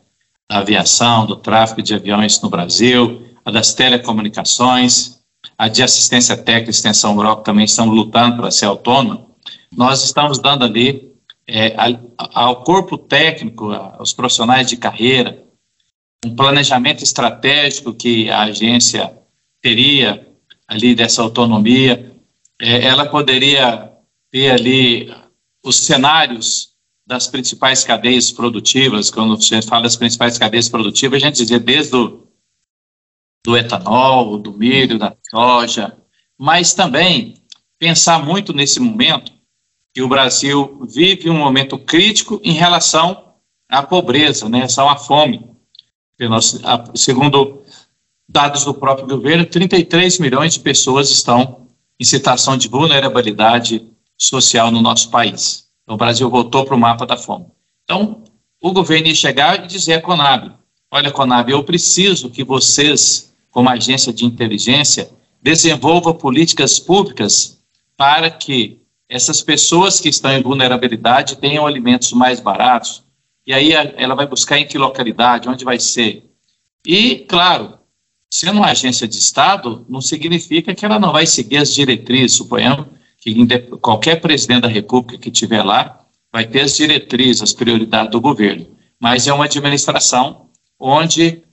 da 0.50 0.58
aviação, 0.58 1.28
do 1.28 1.36
tráfego 1.36 1.84
de 1.84 1.94
aviões 1.94 2.42
no 2.42 2.50
Brasil, 2.50 3.28
a 3.46 3.52
das 3.52 3.76
telecomunicações, 3.76 5.20
a 5.56 5.68
de 5.68 5.84
assistência 5.84 6.36
técnica 6.36 6.72
e 6.72 6.72
extensão 6.72 7.14
rural, 7.14 7.38
que 7.38 7.46
também 7.46 7.66
estão 7.66 7.86
lutando 7.86 8.38
para 8.38 8.50
ser 8.50 8.66
autônoma, 8.66 9.28
nós 9.72 10.04
estamos 10.04 10.40
dando 10.40 10.66
ali 10.66 11.14
é, 11.48 11.76
ao 12.18 12.64
corpo 12.64 12.98
técnico, 12.98 13.72
aos 13.72 14.14
profissionais 14.14 14.68
de 14.68 14.78
carreira, 14.78 15.44
um 16.26 16.36
planejamento 16.36 17.04
estratégico 17.04 17.94
que 17.94 18.32
a 18.32 18.42
agência 18.42 19.21
teria 19.62 20.28
ali 20.68 20.96
dessa 20.96 21.22
autonomia, 21.22 22.14
é, 22.60 22.86
ela 22.86 23.06
poderia 23.06 23.92
ter 24.32 24.52
ali 24.52 25.14
os 25.64 25.78
cenários 25.78 26.72
das 27.06 27.28
principais 27.28 27.84
cadeias 27.84 28.32
produtivas, 28.32 29.12
quando 29.12 29.36
você 29.36 29.62
fala 29.62 29.84
das 29.84 29.98
principais 29.98 30.38
cadeias 30.38 30.70
produtivas, 30.70 31.22
a 31.22 31.26
gente 31.26 31.38
dizia 31.38 31.60
desde 31.60 31.96
o 31.96 32.22
do 33.44 33.58
etanol, 33.58 34.38
do 34.38 34.54
milho, 34.54 35.00
da 35.00 35.16
soja, 35.30 35.98
mas 36.38 36.74
também 36.74 37.36
pensar 37.80 38.24
muito 38.24 38.54
nesse 38.54 38.80
momento 38.80 39.32
que 39.94 40.02
o 40.02 40.08
Brasil 40.08 40.80
vive 40.88 41.30
um 41.30 41.38
momento 41.38 41.78
crítico 41.78 42.40
em 42.44 42.54
relação 42.54 43.34
à 43.68 43.82
pobreza, 43.82 44.48
né, 44.48 44.66
à 44.66 44.96
fome. 44.96 45.50
segundo 46.96 47.61
dados 48.32 48.64
do 48.64 48.74
próprio 48.74 49.08
governo, 49.08 49.46
33 49.46 50.18
milhões 50.20 50.54
de 50.54 50.62
pessoas 50.62 51.10
estão 51.12 51.68
em 52.00 52.04
situação 52.06 52.56
de 52.56 52.70
vulnerabilidade 52.70 53.86
social 54.18 54.72
no 54.72 54.82
nosso 54.82 55.10
país. 55.10 55.66
Então, 55.84 55.96
o 55.96 55.98
Brasil 55.98 56.30
voltou 56.30 56.64
para 56.64 56.76
o 56.76 56.80
mapa 56.80 57.06
da 57.06 57.18
fome. 57.18 57.48
Então, 57.84 58.24
o 58.62 58.72
governo 58.72 59.08
ia 59.08 59.16
chegar 59.16 59.66
e 59.66 59.68
dizer 59.68 59.96
à 59.96 60.02
Conab, 60.02 60.54
olha, 60.90 61.12
Conab, 61.12 61.52
eu 61.52 61.64
preciso 61.64 62.30
que 62.30 62.44
vocês, 62.44 63.34
como 63.52 63.70
agência 63.70 64.14
de 64.14 64.24
inteligência, 64.24 65.12
desenvolvam 65.42 66.14
políticas 66.14 66.80
públicas 66.80 67.60
para 67.98 68.30
que 68.30 68.80
essas 69.10 69.42
pessoas 69.42 70.00
que 70.00 70.08
estão 70.08 70.32
em 70.32 70.42
vulnerabilidade 70.42 71.36
tenham 71.36 71.68
alimentos 71.68 72.14
mais 72.14 72.40
baratos, 72.40 73.04
e 73.46 73.54
aí 73.54 73.74
ela 73.74 74.16
vai 74.16 74.26
buscar 74.26 74.58
em 74.58 74.66
que 74.66 74.78
localidade, 74.78 75.50
onde 75.50 75.66
vai 75.66 75.80
ser. 75.80 76.32
E, 76.88 77.26
claro, 77.28 77.81
sendo 78.32 78.60
uma 78.60 78.72
agência 78.72 79.06
de 79.06 79.18
Estado, 79.18 79.86
não 79.90 80.00
significa 80.00 80.74
que 80.74 80.86
ela 80.86 80.98
não 80.98 81.12
vai 81.12 81.28
seguir 81.28 81.58
as 81.58 81.74
diretrizes, 81.74 82.38
suponhamos 82.38 82.88
que 83.20 83.36
qualquer 83.82 84.22
presidente 84.22 84.62
da 84.62 84.68
República 84.70 85.18
que 85.18 85.30
estiver 85.30 85.62
lá 85.62 86.00
vai 86.32 86.48
ter 86.48 86.62
as 86.62 86.78
diretrizes, 86.78 87.44
as 87.44 87.54
prioridades 87.54 88.10
do 88.10 88.22
governo, 88.22 88.68
mas 88.98 89.28
é 89.28 89.34
uma 89.34 89.46
administração 89.46 90.46
onde 90.80 91.44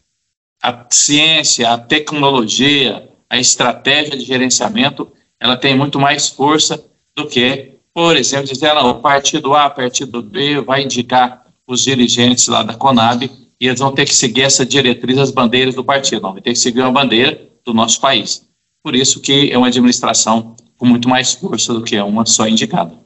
a 0.62 0.86
ciência, 0.88 1.70
a 1.72 1.78
tecnologia, 1.78 3.08
a 3.28 3.38
estratégia 3.38 4.16
de 4.16 4.24
gerenciamento, 4.24 5.12
ela 5.40 5.56
tem 5.56 5.76
muito 5.76 5.98
mais 5.98 6.28
força 6.28 6.82
do 7.14 7.26
que, 7.26 7.72
por 7.92 8.16
exemplo, 8.16 8.46
dizer, 8.46 8.72
não, 8.74 8.90
o 8.90 9.00
partido 9.00 9.54
A, 9.54 9.68
partido 9.68 10.22
B 10.22 10.60
vai 10.60 10.84
indicar 10.84 11.44
os 11.66 11.82
dirigentes 11.82 12.46
lá 12.46 12.62
da 12.62 12.74
Conab 12.74 13.28
e 13.60 13.66
eles 13.66 13.80
vão 13.80 13.92
ter 13.92 14.04
que 14.04 14.14
seguir 14.14 14.42
essa 14.42 14.64
diretriz, 14.64 15.18
as 15.18 15.30
bandeiras 15.30 15.74
do 15.74 15.84
partido, 15.84 16.22
não, 16.22 16.34
ter 16.34 16.52
que 16.52 16.58
seguir 16.58 16.80
uma 16.80 16.92
bandeira 16.92 17.48
do 17.64 17.74
nosso 17.74 18.00
país. 18.00 18.46
Por 18.82 18.94
isso 18.94 19.20
que 19.20 19.50
é 19.50 19.58
uma 19.58 19.66
administração 19.66 20.54
com 20.76 20.86
muito 20.86 21.08
mais 21.08 21.34
força 21.34 21.74
do 21.74 21.82
que 21.82 21.98
uma 22.00 22.24
só 22.24 22.46
indicada. 22.46 22.96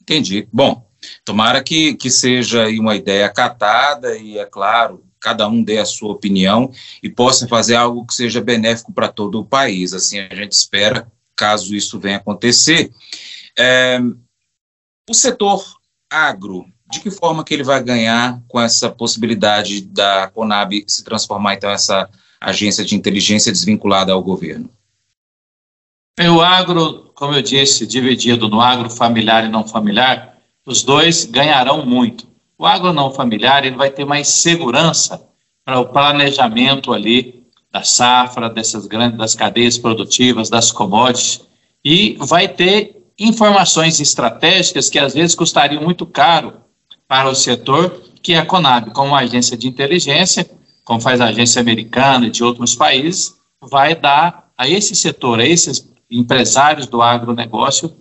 Entendi. 0.00 0.48
Bom, 0.52 0.84
tomara 1.24 1.62
que, 1.62 1.94
que 1.94 2.10
seja 2.10 2.66
uma 2.68 2.96
ideia 2.96 3.26
acatada 3.26 4.16
e, 4.16 4.38
é 4.38 4.46
claro, 4.46 5.04
cada 5.20 5.46
um 5.46 5.62
dê 5.62 5.78
a 5.78 5.84
sua 5.84 6.12
opinião 6.12 6.72
e 7.02 7.08
possa 7.08 7.46
fazer 7.46 7.76
algo 7.76 8.06
que 8.06 8.14
seja 8.14 8.40
benéfico 8.40 8.92
para 8.92 9.08
todo 9.08 9.40
o 9.40 9.44
país. 9.44 9.92
Assim 9.92 10.18
a 10.18 10.34
gente 10.34 10.52
espera, 10.52 11.06
caso 11.36 11.74
isso 11.74 12.00
venha 12.00 12.16
acontecer. 12.16 12.90
É, 13.58 14.00
o 15.08 15.14
setor 15.14 15.62
agro, 16.08 16.64
de 16.90 17.00
que 17.00 17.10
forma 17.10 17.44
que 17.44 17.54
ele 17.54 17.62
vai 17.62 17.82
ganhar 17.82 18.40
com 18.48 18.60
essa 18.60 18.90
possibilidade 18.90 19.80
da 19.82 20.28
Conab 20.28 20.84
se 20.86 21.04
transformar, 21.04 21.54
então, 21.54 21.70
essa 21.70 22.08
agência 22.40 22.84
de 22.84 22.96
inteligência 22.96 23.52
desvinculada 23.52 24.12
ao 24.12 24.22
governo? 24.22 24.68
O 26.18 26.40
agro, 26.40 27.12
como 27.14 27.34
eu 27.34 27.42
disse, 27.42 27.86
dividido 27.86 28.48
no 28.48 28.60
agro 28.60 28.90
familiar 28.90 29.44
e 29.44 29.48
não 29.48 29.66
familiar, 29.66 30.36
os 30.66 30.82
dois 30.82 31.24
ganharão 31.24 31.86
muito. 31.86 32.28
O 32.58 32.66
agro 32.66 32.92
não 32.92 33.10
familiar 33.10 33.64
ele 33.64 33.76
vai 33.76 33.90
ter 33.90 34.04
mais 34.04 34.28
segurança 34.28 35.22
para 35.64 35.80
o 35.80 35.86
planejamento 35.86 36.92
ali 36.92 37.46
da 37.70 37.82
safra, 37.82 38.50
dessas 38.50 38.86
grandes 38.86 39.16
das 39.16 39.34
cadeias 39.34 39.78
produtivas, 39.78 40.50
das 40.50 40.72
commodities, 40.72 41.40
e 41.84 42.16
vai 42.18 42.48
ter 42.48 43.00
informações 43.18 44.00
estratégicas 44.00 44.90
que 44.90 44.98
às 44.98 45.14
vezes 45.14 45.34
custariam 45.34 45.82
muito 45.82 46.04
caro 46.04 46.60
para 47.10 47.28
o 47.28 47.34
setor, 47.34 48.04
que 48.22 48.34
a 48.34 48.46
Conab, 48.46 48.92
como 48.92 49.16
agência 49.16 49.56
de 49.56 49.66
inteligência, 49.66 50.48
como 50.84 51.00
faz 51.00 51.20
a 51.20 51.24
agência 51.24 51.60
americana 51.60 52.28
e 52.28 52.30
de 52.30 52.44
outros 52.44 52.76
países, 52.76 53.34
vai 53.60 53.96
dar 53.96 54.48
a 54.56 54.68
esse 54.68 54.94
setor, 54.94 55.40
a 55.40 55.44
esses 55.44 55.92
empresários 56.08 56.86
do 56.86 57.02
agronegócio, 57.02 57.96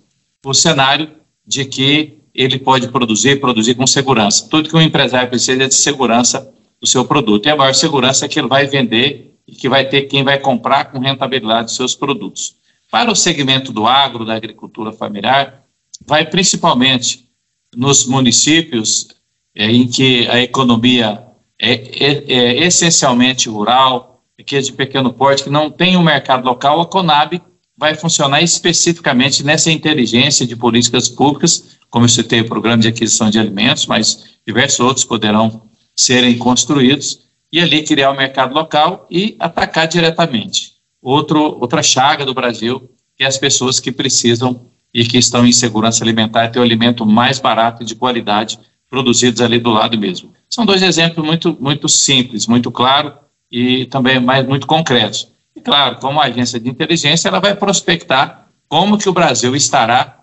o 0.45 0.53
cenário 0.53 1.09
de 1.43 1.65
que 1.65 2.19
ele 2.35 2.59
pode 2.59 2.89
produzir, 2.89 3.41
produzir 3.41 3.73
com 3.73 3.87
segurança. 3.87 4.47
Tudo 4.47 4.69
que 4.69 4.75
um 4.75 4.81
empresário 4.81 5.27
precisa 5.27 5.63
é 5.63 5.67
de 5.67 5.73
segurança 5.73 6.47
do 6.79 6.85
seu 6.85 7.03
produto. 7.03 7.47
E 7.47 7.49
a 7.49 7.55
maior 7.55 7.73
segurança 7.73 8.25
é 8.25 8.27
que 8.27 8.37
ele 8.37 8.47
vai 8.47 8.67
vender 8.67 9.39
e 9.47 9.55
que 9.55 9.67
vai 9.67 9.89
ter 9.89 10.03
quem 10.03 10.23
vai 10.23 10.37
comprar 10.37 10.91
com 10.91 10.99
rentabilidade 10.99 11.71
os 11.71 11.75
seus 11.75 11.95
produtos. 11.95 12.57
Para 12.91 13.09
o 13.09 13.15
segmento 13.15 13.73
do 13.73 13.87
agro, 13.87 14.23
da 14.23 14.35
agricultura 14.35 14.93
familiar, 14.93 15.63
vai 16.05 16.27
principalmente 16.27 17.27
nos 17.75 18.05
municípios 18.05 19.07
é, 19.55 19.65
em 19.65 19.87
que 19.87 20.27
a 20.27 20.39
economia 20.39 21.23
é, 21.59 21.73
é, 21.73 22.23
é, 22.27 22.63
essencialmente 22.65 23.49
rural, 23.49 24.23
que 24.45 24.55
é 24.55 24.61
de 24.61 24.71
pequeno 24.71 25.11
porte, 25.11 25.43
que 25.43 25.49
não 25.49 25.69
tem 25.69 25.97
um 25.97 26.03
mercado 26.03 26.45
local, 26.45 26.79
a 26.79 26.85
Conab 26.85 27.41
vai 27.77 27.95
funcionar 27.95 28.41
especificamente 28.41 29.43
nessa 29.43 29.71
inteligência 29.71 30.45
de 30.45 30.55
políticas 30.55 31.07
públicas, 31.07 31.77
como 31.89 32.05
eu 32.05 32.09
citei 32.09 32.41
o 32.41 32.45
programa 32.45 32.81
de 32.81 32.87
aquisição 32.87 33.29
de 33.29 33.39
alimentos, 33.39 33.85
mas 33.85 34.25
diversos 34.45 34.79
outros 34.79 35.05
poderão 35.05 35.69
serem 35.95 36.37
construídos, 36.37 37.27
e 37.51 37.59
ali 37.59 37.83
criar 37.83 38.11
o 38.11 38.17
mercado 38.17 38.53
local 38.53 39.07
e 39.09 39.35
atacar 39.39 39.87
diretamente. 39.87 40.73
Outro, 41.01 41.57
outra 41.59 41.81
chaga 41.81 42.25
do 42.25 42.33
Brasil 42.33 42.89
é 43.17 43.25
as 43.25 43.37
pessoas 43.37 43.79
que 43.79 43.91
precisam 43.91 44.69
e 44.93 45.05
que 45.05 45.17
estão 45.17 45.45
em 45.45 45.51
segurança 45.51 46.03
alimentar 46.03 46.49
ter 46.49 46.59
o 46.59 46.63
alimento 46.63 47.05
mais 47.05 47.39
barato 47.39 47.83
e 47.83 47.85
de 47.85 47.95
qualidade 47.95 48.59
produzidos 48.89 49.41
ali 49.41 49.59
do 49.59 49.69
lado 49.69 49.97
mesmo. 49.97 50.33
São 50.49 50.65
dois 50.65 50.81
exemplos 50.81 51.25
muito, 51.25 51.55
muito 51.59 51.87
simples, 51.87 52.47
muito 52.47 52.71
claros 52.71 53.13
e 53.51 53.85
também 53.85 54.19
mais 54.19 54.45
muito 54.47 54.65
concretos. 54.65 55.31
E 55.55 55.61
claro, 55.61 55.97
como 55.97 56.19
agência 56.19 56.59
de 56.59 56.69
inteligência, 56.69 57.27
ela 57.27 57.39
vai 57.39 57.55
prospectar 57.55 58.47
como 58.67 58.97
que 58.97 59.09
o 59.09 59.13
Brasil 59.13 59.55
estará 59.55 60.19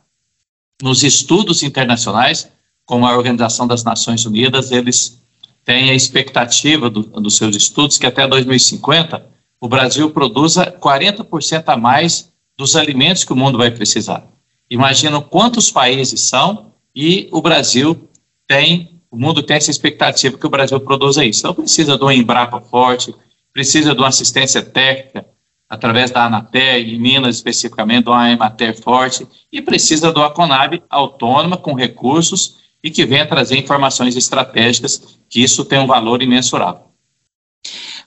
nos 0.82 1.02
estudos 1.02 1.62
internacionais, 1.62 2.50
como 2.84 3.06
a 3.06 3.16
Organização 3.16 3.66
das 3.66 3.82
Nações 3.82 4.24
Unidas, 4.26 4.70
eles 4.70 5.20
têm 5.64 5.90
a 5.90 5.94
expectativa 5.94 6.88
do, 6.88 7.02
dos 7.02 7.36
seus 7.36 7.56
estudos 7.56 7.98
que 7.98 8.06
até 8.06 8.26
2050 8.26 9.26
o 9.60 9.68
Brasil 9.68 10.10
produza 10.10 10.70
40% 10.70 11.64
a 11.66 11.76
mais 11.76 12.30
dos 12.56 12.76
alimentos 12.76 13.24
que 13.24 13.32
o 13.32 13.36
mundo 13.36 13.58
vai 13.58 13.70
precisar. 13.70 14.24
Imagina 14.68 15.20
quantos 15.20 15.70
países 15.70 16.20
são 16.22 16.72
e 16.94 17.28
o 17.30 17.40
Brasil 17.40 18.08
tem, 18.46 19.00
o 19.10 19.16
mundo 19.16 19.42
tem 19.42 19.56
essa 19.56 19.70
expectativa 19.70 20.36
que 20.38 20.46
o 20.46 20.50
Brasil 20.50 20.80
produza 20.80 21.24
isso. 21.24 21.40
Então 21.40 21.54
precisa 21.54 21.96
de 21.96 22.02
uma 22.02 22.14
Embrapa 22.14 22.60
forte, 22.60 23.14
precisa 23.52 23.94
de 23.94 24.00
uma 24.00 24.08
assistência 24.08 24.62
técnica 24.62 25.26
através 25.68 26.10
da 26.10 26.24
Anatel, 26.24 26.78
em 26.78 26.98
Minas 26.98 27.36
especificamente, 27.36 28.04
de 28.04 28.10
uma 28.10 28.30
Emater 28.30 28.80
forte, 28.80 29.26
e 29.50 29.60
precisa 29.60 30.12
do 30.12 30.22
Aconab 30.22 30.82
autônoma, 30.88 31.56
com 31.56 31.74
recursos, 31.74 32.58
e 32.82 32.90
que 32.90 33.04
venha 33.04 33.26
trazer 33.26 33.58
informações 33.58 34.16
estratégicas, 34.16 35.18
que 35.28 35.42
isso 35.42 35.64
tem 35.64 35.80
um 35.80 35.86
valor 35.86 36.22
imensurável. 36.22 36.82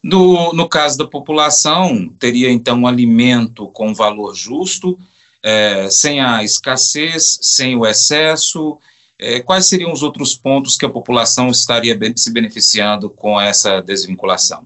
No, 0.02 0.54
no 0.54 0.70
caso 0.70 0.98
da 0.98 1.06
população, 1.06 2.08
teria 2.18 2.50
então 2.50 2.80
um 2.80 2.88
alimento 2.88 3.68
com 3.68 3.94
valor 3.94 4.34
justo, 4.34 4.98
é, 5.44 5.90
sem 5.90 6.20
a 6.20 6.44
escassez, 6.44 7.40
sem 7.42 7.76
o 7.76 7.86
excesso. 7.86 8.78
É, 9.18 9.40
quais 9.42 9.66
seriam 9.66 9.92
os 9.92 10.04
outros 10.04 10.36
pontos 10.36 10.78
que 10.78 10.86
a 10.86 10.90
população 10.90 11.50
estaria 11.50 11.98
se 12.16 12.32
beneficiando 12.32 13.10
com 13.10 13.40
essa 13.40 13.82
desvinculação? 13.82 14.66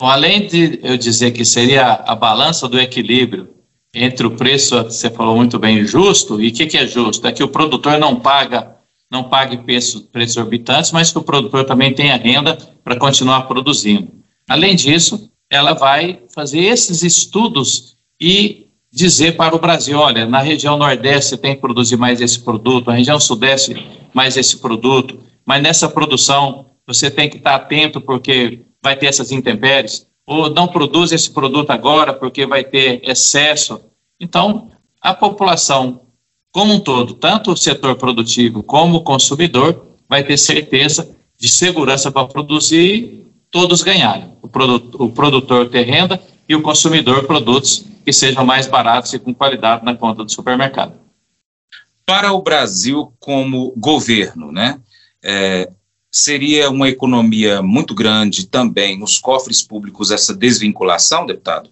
Bom, 0.00 0.08
além 0.08 0.46
de 0.46 0.80
eu 0.82 0.96
dizer 0.96 1.32
que 1.32 1.44
seria 1.44 1.92
a 1.92 2.14
balança 2.14 2.68
do 2.68 2.80
equilíbrio 2.80 3.54
entre 3.94 4.26
o 4.26 4.32
preço, 4.32 4.76
você 4.82 5.08
falou 5.08 5.36
muito 5.36 5.58
bem, 5.58 5.86
justo, 5.86 6.40
e 6.40 6.48
o 6.48 6.52
que, 6.52 6.66
que, 6.66 6.76
é 6.76 6.86
justo? 6.86 7.26
É 7.26 7.32
que 7.32 7.44
o 7.44 7.48
produtor 7.48 7.98
não 7.98 8.18
paga, 8.18 8.74
não 9.08 9.24
pague 9.24 9.58
preços, 9.58 10.02
preços 10.02 10.36
exorbitantes, 10.36 10.90
mas 10.90 11.12
que 11.12 11.18
o 11.18 11.22
produtor 11.22 11.64
também 11.64 11.94
tenha 11.94 12.16
renda 12.16 12.56
para 12.82 12.96
continuar 12.96 13.42
produzindo. 13.42 14.12
Além 14.48 14.74
disso, 14.74 15.30
ela 15.48 15.74
vai 15.74 16.20
fazer 16.34 16.60
esses 16.60 17.02
estudos 17.02 17.96
e 18.20 18.66
dizer 18.94 19.36
para 19.36 19.56
o 19.56 19.58
Brasil, 19.58 19.98
olha, 19.98 20.24
na 20.24 20.38
região 20.38 20.78
Nordeste 20.78 21.36
tem 21.36 21.56
que 21.56 21.60
produzir 21.60 21.96
mais 21.96 22.20
esse 22.20 22.38
produto, 22.38 22.86
na 22.86 22.94
região 22.94 23.18
Sudeste 23.18 23.84
mais 24.14 24.36
esse 24.36 24.58
produto, 24.58 25.18
mas 25.44 25.60
nessa 25.60 25.88
produção 25.88 26.66
você 26.86 27.10
tem 27.10 27.28
que 27.28 27.38
estar 27.38 27.56
atento 27.56 28.00
porque 28.00 28.60
vai 28.80 28.94
ter 28.94 29.06
essas 29.06 29.32
intempéries, 29.32 30.06
ou 30.24 30.48
não 30.48 30.68
produz 30.68 31.10
esse 31.10 31.30
produto 31.30 31.70
agora 31.70 32.12
porque 32.12 32.46
vai 32.46 32.62
ter 32.62 33.00
excesso. 33.02 33.80
Então, 34.20 34.70
a 35.00 35.12
população 35.12 36.02
como 36.52 36.72
um 36.72 36.78
todo, 36.78 37.14
tanto 37.14 37.50
o 37.50 37.56
setor 37.56 37.96
produtivo 37.96 38.62
como 38.62 38.98
o 38.98 39.02
consumidor, 39.02 39.88
vai 40.08 40.22
ter 40.22 40.36
certeza 40.36 41.10
de 41.36 41.48
segurança 41.48 42.12
para 42.12 42.28
produzir, 42.28 43.26
todos 43.50 43.82
ganharem. 43.82 44.28
O, 44.40 44.46
produtor, 44.46 45.02
o 45.02 45.10
produtor 45.10 45.68
ter 45.68 45.82
renda 45.82 46.20
e 46.48 46.54
o 46.54 46.62
consumidor 46.62 47.26
produtos 47.26 47.84
que 48.04 48.12
sejam 48.12 48.44
mais 48.44 48.66
baratos 48.66 49.12
e 49.14 49.18
com 49.18 49.34
qualidade 49.34 49.84
na 49.84 49.94
conta 49.94 50.24
do 50.24 50.30
supermercado. 50.30 50.94
Para 52.06 52.32
o 52.32 52.42
Brasil 52.42 53.12
como 53.18 53.72
governo, 53.76 54.52
né? 54.52 54.78
É, 55.22 55.70
seria 56.12 56.70
uma 56.70 56.88
economia 56.88 57.62
muito 57.62 57.94
grande 57.94 58.46
também 58.46 58.98
nos 58.98 59.18
cofres 59.18 59.62
públicos 59.62 60.10
essa 60.10 60.34
desvinculação, 60.34 61.26
deputado? 61.26 61.70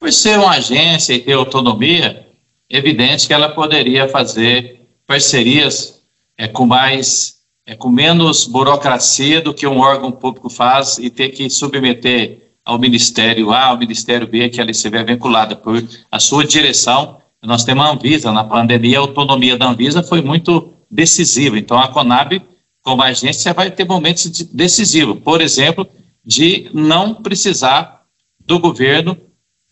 Por 0.00 0.10
ser 0.12 0.38
uma 0.38 0.52
agência 0.52 1.12
e 1.12 1.20
ter 1.20 1.34
autonomia, 1.34 2.26
é 2.68 2.78
evidente 2.78 3.26
que 3.26 3.34
ela 3.34 3.50
poderia 3.50 4.08
fazer 4.08 4.80
parcerias 5.06 6.02
é, 6.38 6.48
com 6.48 6.64
mais, 6.64 7.40
é, 7.66 7.76
com 7.76 7.90
menos 7.90 8.46
burocracia 8.46 9.42
do 9.42 9.52
que 9.52 9.66
um 9.66 9.78
órgão 9.78 10.10
público 10.10 10.48
faz 10.48 10.96
e 10.96 11.10
ter 11.10 11.28
que 11.28 11.50
submeter 11.50 12.49
ao 12.70 12.78
Ministério 12.78 13.50
A, 13.50 13.64
ao 13.64 13.76
Ministério 13.78 14.28
B, 14.28 14.48
que 14.48 14.60
ela 14.60 14.70
estiver 14.70 15.04
vinculada 15.04 15.56
por 15.56 15.84
a 16.10 16.20
sua 16.20 16.46
direção. 16.46 17.18
Nós 17.42 17.64
temos 17.64 17.84
a 17.84 17.90
Anvisa, 17.90 18.30
na 18.30 18.44
pandemia 18.44 18.98
a 18.98 19.00
autonomia 19.00 19.58
da 19.58 19.68
Anvisa 19.68 20.04
foi 20.04 20.22
muito 20.22 20.72
decisiva, 20.88 21.58
então 21.58 21.76
a 21.76 21.88
Conab 21.88 22.40
como 22.80 23.02
agência 23.02 23.52
vai 23.52 23.72
ter 23.72 23.84
momentos 23.84 24.28
decisivos, 24.52 25.18
por 25.18 25.40
exemplo, 25.40 25.86
de 26.24 26.70
não 26.72 27.12
precisar 27.12 28.02
do 28.38 28.60
governo, 28.60 29.16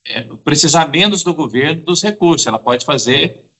é, 0.05 0.23
precisar 0.45 0.89
menos 0.89 1.23
do 1.23 1.33
governo 1.33 1.83
dos 1.83 2.03
recursos. 2.03 2.47
Ela 2.49 2.59
pode 2.59 2.85
fazer 2.85 3.51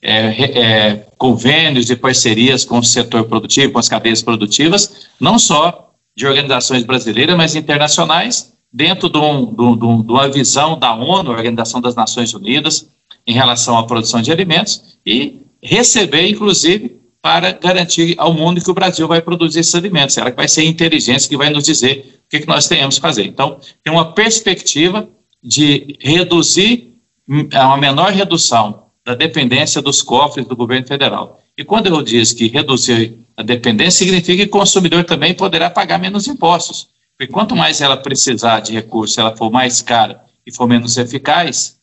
é, 0.00 0.60
é, 0.60 1.06
convênios 1.18 1.90
e 1.90 1.96
parcerias 1.96 2.64
com 2.64 2.78
o 2.78 2.84
setor 2.84 3.24
produtivo, 3.24 3.74
com 3.74 3.78
as 3.78 3.90
cadeias 3.90 4.22
produtivas, 4.22 5.06
não 5.20 5.38
só 5.38 5.92
de 6.16 6.26
organizações 6.26 6.82
brasileiras, 6.82 7.36
mas 7.36 7.54
internacionais, 7.54 8.55
dentro 8.76 9.08
de, 9.08 9.16
um, 9.16 9.46
de, 9.46 9.78
de 10.04 10.12
uma 10.12 10.28
visão 10.28 10.78
da 10.78 10.94
ONU, 10.94 11.30
Organização 11.30 11.80
das 11.80 11.94
Nações 11.94 12.34
Unidas, 12.34 12.86
em 13.26 13.32
relação 13.32 13.78
à 13.78 13.86
produção 13.86 14.20
de 14.20 14.30
alimentos, 14.30 14.98
e 15.04 15.40
receber, 15.62 16.28
inclusive, 16.28 16.94
para 17.22 17.52
garantir 17.52 18.14
ao 18.18 18.34
mundo 18.34 18.62
que 18.62 18.70
o 18.70 18.74
Brasil 18.74 19.08
vai 19.08 19.22
produzir 19.22 19.60
esses 19.60 19.74
alimentos. 19.74 20.14
Será 20.14 20.30
que 20.30 20.36
vai 20.36 20.46
ser 20.46 20.60
a 20.60 20.64
inteligência 20.64 21.26
que 21.26 21.38
vai 21.38 21.48
nos 21.48 21.64
dizer 21.64 22.20
o 22.26 22.28
que, 22.28 22.40
que 22.40 22.46
nós 22.46 22.68
tenhamos 22.68 22.96
que 22.96 23.00
fazer? 23.00 23.24
Então, 23.24 23.58
tem 23.82 23.90
uma 23.90 24.12
perspectiva 24.12 25.08
de 25.42 25.96
reduzir 25.98 26.92
hum, 27.26 27.48
uma 27.50 27.78
menor 27.78 28.12
redução 28.12 28.82
da 29.06 29.14
dependência 29.14 29.80
dos 29.80 30.02
cofres 30.02 30.46
do 30.46 30.54
governo 30.54 30.86
federal. 30.86 31.40
E 31.56 31.64
quando 31.64 31.86
eu 31.86 32.02
diz 32.02 32.34
que 32.34 32.48
reduzir 32.48 33.18
a 33.38 33.42
dependência, 33.42 34.04
significa 34.04 34.42
que 34.42 34.48
o 34.50 34.60
consumidor 34.60 35.02
também 35.04 35.32
poderá 35.32 35.70
pagar 35.70 35.98
menos 35.98 36.28
impostos. 36.28 36.94
Porque 37.18 37.32
quanto 37.32 37.56
mais 37.56 37.80
ela 37.80 37.96
precisar 37.96 38.60
de 38.60 38.72
recursos, 38.72 39.16
ela 39.16 39.34
for 39.36 39.50
mais 39.50 39.80
cara 39.80 40.24
e 40.46 40.54
for 40.54 40.66
menos 40.66 40.96
eficaz, 40.96 41.78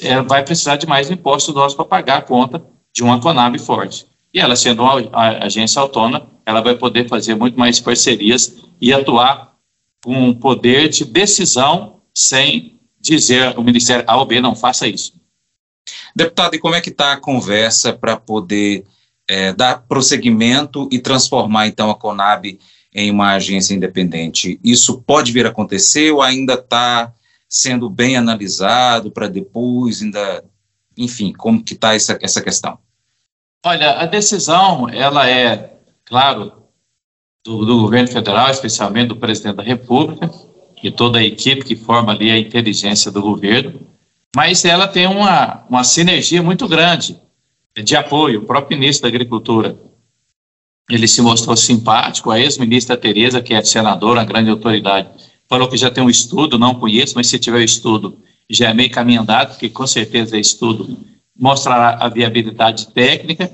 ela 0.00 0.22
vai 0.22 0.44
precisar 0.44 0.76
de 0.76 0.86
mais 0.86 1.10
impostos 1.10 1.54
nossos 1.54 1.76
para 1.76 1.84
pagar 1.84 2.18
a 2.18 2.22
conta 2.22 2.64
de 2.92 3.02
uma 3.02 3.20
Conab 3.20 3.56
forte. 3.58 4.06
E 4.34 4.40
ela, 4.40 4.56
sendo 4.56 4.82
uma 4.82 4.96
agência 5.44 5.80
autônoma, 5.80 6.28
ela 6.44 6.60
vai 6.60 6.74
poder 6.74 7.08
fazer 7.08 7.34
muito 7.34 7.58
mais 7.58 7.78
parcerias 7.78 8.56
e 8.80 8.92
atuar 8.92 9.54
com 10.02 10.34
poder 10.34 10.88
de 10.88 11.04
decisão 11.04 12.00
sem 12.14 12.78
dizer 13.00 13.56
o 13.56 13.62
Ministério 13.62 14.04
A 14.06 14.16
ou 14.16 14.26
B 14.26 14.40
não 14.40 14.56
faça 14.56 14.88
isso. 14.88 15.14
Deputado, 16.14 16.54
e 16.54 16.58
como 16.58 16.74
é 16.74 16.80
que 16.80 16.90
está 16.90 17.12
a 17.12 17.16
conversa 17.16 17.92
para 17.92 18.16
poder 18.16 18.84
é, 19.28 19.52
dar 19.52 19.82
prosseguimento 19.82 20.88
e 20.90 20.98
transformar 20.98 21.68
então 21.68 21.90
a 21.90 21.94
Conab 21.94 22.58
em 22.98 23.12
uma 23.12 23.34
agência 23.34 23.74
independente? 23.74 24.58
Isso 24.62 25.00
pode 25.02 25.30
vir 25.30 25.46
a 25.46 25.50
acontecer 25.50 26.10
ou 26.10 26.20
ainda 26.20 26.54
está 26.54 27.12
sendo 27.48 27.88
bem 27.88 28.16
analisado 28.16 29.10
para 29.10 29.28
depois, 29.28 30.02
ainda, 30.02 30.44
enfim, 30.96 31.32
como 31.32 31.62
que 31.62 31.74
está 31.74 31.94
essa, 31.94 32.18
essa 32.20 32.42
questão? 32.42 32.76
Olha, 33.64 33.92
a 33.92 34.06
decisão, 34.06 34.88
ela 34.88 35.30
é, 35.30 35.74
claro, 36.04 36.52
do, 37.44 37.64
do, 37.64 37.82
governo 37.82 38.08
federal, 38.08 38.50
especialmente 38.50 39.08
do 39.08 39.16
presidente 39.16 39.56
da 39.56 39.62
República 39.62 40.30
e 40.82 40.90
toda 40.90 41.20
a 41.20 41.24
equipe 41.24 41.64
que 41.64 41.76
forma 41.76 42.12
ali 42.12 42.30
a 42.30 42.38
inteligência 42.38 43.12
do 43.12 43.22
governo, 43.22 43.80
mas 44.34 44.64
ela 44.64 44.88
tem 44.88 45.06
uma, 45.06 45.64
uma 45.68 45.84
sinergia 45.84 46.42
muito 46.42 46.66
grande 46.66 47.16
de 47.76 47.96
apoio. 47.96 48.40
O 48.40 48.46
próprio 48.46 48.76
ministro 48.76 49.02
da 49.02 49.08
Agricultura, 49.08 49.76
ele 50.88 51.06
se 51.06 51.20
mostrou 51.20 51.56
simpático, 51.56 52.30
a 52.30 52.40
ex-ministra 52.40 52.96
Tereza, 52.96 53.42
que 53.42 53.52
é 53.52 53.62
senadora, 53.62 54.24
grande 54.24 54.50
autoridade, 54.50 55.08
falou 55.48 55.68
que 55.68 55.76
já 55.76 55.90
tem 55.90 56.02
um 56.02 56.10
estudo, 56.10 56.58
não 56.58 56.74
conheço, 56.74 57.14
mas 57.16 57.26
se 57.26 57.38
tiver 57.38 57.62
estudo, 57.62 58.18
já 58.48 58.70
é 58.70 58.74
meio 58.74 58.90
caminho 58.90 59.22
andado, 59.22 59.50
porque 59.50 59.68
com 59.68 59.86
certeza 59.86 60.36
é 60.36 60.40
estudo 60.40 60.98
mostrará 61.38 62.04
a 62.04 62.08
viabilidade 62.08 62.88
técnica 62.88 63.52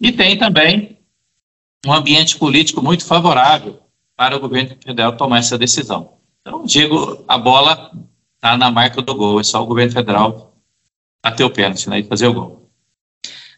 e 0.00 0.10
tem 0.10 0.38
também 0.38 0.98
um 1.84 1.92
ambiente 1.92 2.36
político 2.36 2.82
muito 2.82 3.04
favorável 3.04 3.78
para 4.16 4.36
o 4.36 4.40
governo 4.40 4.76
federal 4.82 5.16
tomar 5.16 5.38
essa 5.38 5.58
decisão. 5.58 6.14
Então, 6.40 6.64
digo, 6.64 7.24
a 7.28 7.36
bola 7.36 7.90
está 8.36 8.56
na 8.56 8.70
marca 8.70 9.02
do 9.02 9.14
gol, 9.14 9.40
é 9.40 9.44
só 9.44 9.62
o 9.62 9.66
governo 9.66 9.92
federal 9.92 10.54
bater 11.22 11.44
o 11.44 11.50
pênalti 11.50 11.88
né, 11.90 12.00
e 12.00 12.04
fazer 12.04 12.28
o 12.28 12.32
gol. 12.32 12.70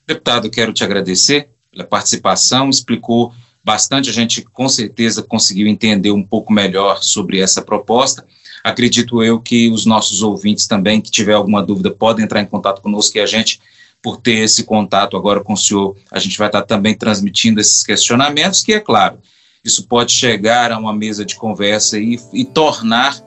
Deputado, 0.07 0.51
quero 0.51 0.73
te 0.73 0.83
agradecer 0.83 1.51
pela 1.71 1.85
participação, 1.85 2.71
explicou 2.71 3.33
bastante, 3.65 4.09
a 4.09 4.13
gente 4.13 4.43
com 4.43 4.69
certeza 4.69 5.23
conseguiu 5.23 5.67
entender 5.67 6.11
um 6.11 6.23
pouco 6.23 6.53
melhor 6.53 7.03
sobre 7.03 7.41
essa 7.41 7.61
proposta. 7.61 8.27
Acredito 8.65 9.23
eu 9.23 9.41
que 9.41 9.71
os 9.71 9.85
nossos 9.85 10.23
ouvintes 10.23 10.67
também, 10.67 11.01
que 11.01 11.11
tiver 11.11 11.35
alguma 11.35 11.63
dúvida, 11.63 11.91
podem 11.91 12.25
entrar 12.25 12.41
em 12.41 12.47
contato 12.47 12.81
conosco 12.81 13.17
e 13.17 13.21
a 13.21 13.27
gente, 13.27 13.61
por 14.03 14.17
ter 14.17 14.39
esse 14.39 14.65
contato 14.65 15.17
agora 15.17 15.41
com 15.41 15.53
o 15.53 15.57
senhor, 15.57 15.97
a 16.11 16.19
gente 16.19 16.39
vai 16.39 16.49
estar 16.49 16.63
também 16.63 16.95
transmitindo 16.95 17.61
esses 17.61 17.83
questionamentos, 17.83 18.63
que 18.63 18.73
é 18.73 18.81
claro, 18.81 19.19
isso 19.65 19.87
pode 19.87 20.13
chegar 20.13 20.73
a 20.73 20.79
uma 20.79 20.93
mesa 20.93 21.25
de 21.25 21.37
conversa 21.37 21.99
e, 21.99 22.19
e 22.33 22.45
tornar 22.45 23.23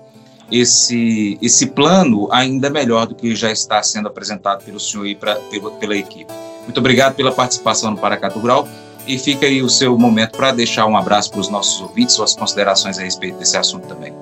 esse, 0.51 1.37
esse 1.41 1.67
plano 1.67 2.27
ainda 2.31 2.69
melhor 2.69 3.05
do 3.05 3.15
que 3.15 3.35
já 3.35 3.51
está 3.51 3.81
sendo 3.83 4.07
apresentado 4.07 4.63
pelo 4.63 4.79
senhor 4.79 5.05
e 5.05 5.15
pra, 5.15 5.35
pela, 5.35 5.71
pela 5.71 5.95
equipe. 5.95 6.31
Muito 6.63 6.77
obrigado 6.79 7.15
pela 7.15 7.31
participação 7.31 7.91
no 7.91 7.97
Paracatu 7.97 8.39
Rural 8.39 8.67
e 9.07 9.17
fica 9.17 9.45
aí 9.45 9.61
o 9.61 9.69
seu 9.69 9.97
momento 9.97 10.37
para 10.37 10.51
deixar 10.51 10.85
um 10.85 10.95
abraço 10.95 11.31
para 11.31 11.39
os 11.39 11.49
nossos 11.49 11.81
ouvintes, 11.81 12.15
suas 12.15 12.35
considerações 12.35 12.99
a 12.99 13.03
respeito 13.03 13.37
desse 13.37 13.57
assunto 13.57 13.87
também. 13.87 14.13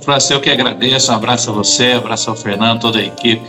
França, 0.00 0.32
eu 0.32 0.40
que 0.40 0.48
agradeço, 0.48 1.12
um 1.12 1.14
abraço 1.16 1.50
a 1.50 1.52
você, 1.52 1.94
um 1.94 1.98
abraço 1.98 2.30
ao 2.30 2.36
Fernando, 2.36 2.80
toda 2.80 2.98
a 2.98 3.02
equipe 3.02 3.46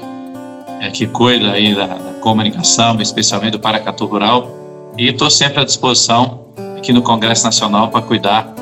é, 0.79 0.89
que 0.89 1.07
cuida 1.07 1.51
aí 1.51 1.75
da, 1.75 1.87
da, 1.87 2.13
comunicação, 2.19 2.99
especialmente 2.99 3.51
do 3.51 3.59
Paracatu 3.59 4.05
Rural, 4.05 4.49
e 4.97 5.07
estou 5.07 5.29
sempre 5.29 5.61
à 5.61 5.63
disposição 5.63 6.45
aqui 6.77 6.91
no 6.91 7.01
Congresso 7.01 7.45
Nacional 7.45 7.89
para 7.89 8.01
cuidar 8.01 8.53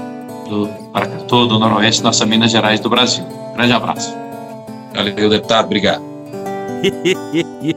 do 0.47 0.67
Paracatu, 0.91 1.47
do 1.47 1.59
Noroeste, 1.59 2.03
nossas 2.03 2.27
Minas 2.27 2.51
Gerais 2.51 2.79
do 2.79 2.89
Brasil. 2.89 3.25
Grande 3.55 3.73
abraço. 3.73 4.15
Valeu, 4.93 5.29
deputado, 5.29 5.65
obrigado. 5.65 6.03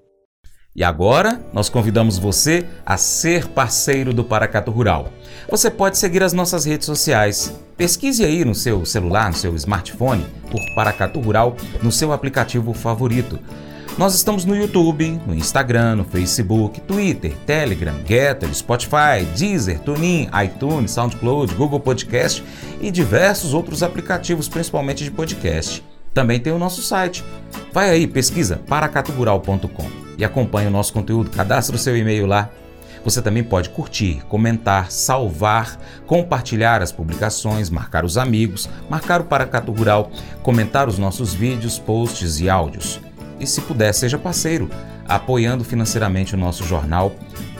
E 0.73 0.85
agora, 0.85 1.41
nós 1.51 1.67
convidamos 1.67 2.17
você 2.17 2.65
a 2.85 2.95
ser 2.95 3.47
parceiro 3.49 4.13
do 4.13 4.23
Paracato 4.23 4.71
Rural. 4.71 5.11
Você 5.49 5.69
pode 5.69 5.97
seguir 5.97 6.23
as 6.23 6.31
nossas 6.31 6.63
redes 6.63 6.85
sociais. 6.85 7.53
Pesquise 7.75 8.23
aí 8.23 8.45
no 8.45 8.55
seu 8.55 8.85
celular, 8.85 9.29
no 9.29 9.35
seu 9.35 9.53
smartphone, 9.55 10.25
por 10.49 10.61
Paracato 10.73 11.19
Rural 11.19 11.57
no 11.83 11.91
seu 11.91 12.13
aplicativo 12.13 12.73
favorito. 12.73 13.37
Nós 13.97 14.15
estamos 14.15 14.45
no 14.45 14.55
YouTube, 14.55 15.19
no 15.27 15.35
Instagram, 15.35 15.97
no 15.97 16.05
Facebook, 16.05 16.79
Twitter, 16.79 17.35
Telegram, 17.45 17.95
Getter, 18.07 18.55
Spotify, 18.55 19.25
Deezer, 19.37 19.79
TuneIn, 19.79 20.29
iTunes, 20.45 20.91
SoundCloud, 20.91 21.53
Google 21.53 21.81
Podcast 21.81 22.41
e 22.79 22.89
diversos 22.89 23.53
outros 23.53 23.83
aplicativos, 23.83 24.47
principalmente 24.47 25.03
de 25.03 25.11
podcast. 25.11 25.83
Também 26.13 26.39
tem 26.39 26.53
o 26.53 26.59
nosso 26.59 26.81
site. 26.81 27.25
Vai 27.73 27.89
aí, 27.89 28.07
pesquisa 28.07 28.61
paracatugural.com 28.67 30.10
e 30.17 30.25
acompanhe 30.25 30.67
o 30.67 30.71
nosso 30.71 30.93
conteúdo. 30.93 31.29
Cadastre 31.29 31.75
o 31.75 31.79
seu 31.79 31.97
e-mail 31.97 32.25
lá. 32.25 32.49
Você 33.03 33.21
também 33.21 33.43
pode 33.43 33.69
curtir, 33.69 34.21
comentar, 34.27 34.91
salvar, 34.91 35.79
compartilhar 36.05 36.81
as 36.81 36.91
publicações, 36.91 37.69
marcar 37.69 38.05
os 38.05 38.17
amigos, 38.17 38.69
marcar 38.89 39.21
o 39.21 39.23
Paracato 39.23 39.71
Rural, 39.71 40.11
comentar 40.43 40.87
os 40.87 40.99
nossos 40.99 41.33
vídeos, 41.33 41.79
posts 41.79 42.39
e 42.39 42.49
áudios. 42.49 42.99
E 43.39 43.47
se 43.47 43.59
puder, 43.61 43.91
seja 43.93 44.19
parceiro, 44.19 44.69
apoiando 45.07 45.63
financeiramente 45.63 46.35
o 46.35 46.37
nosso 46.37 46.63
jornal. 46.63 47.11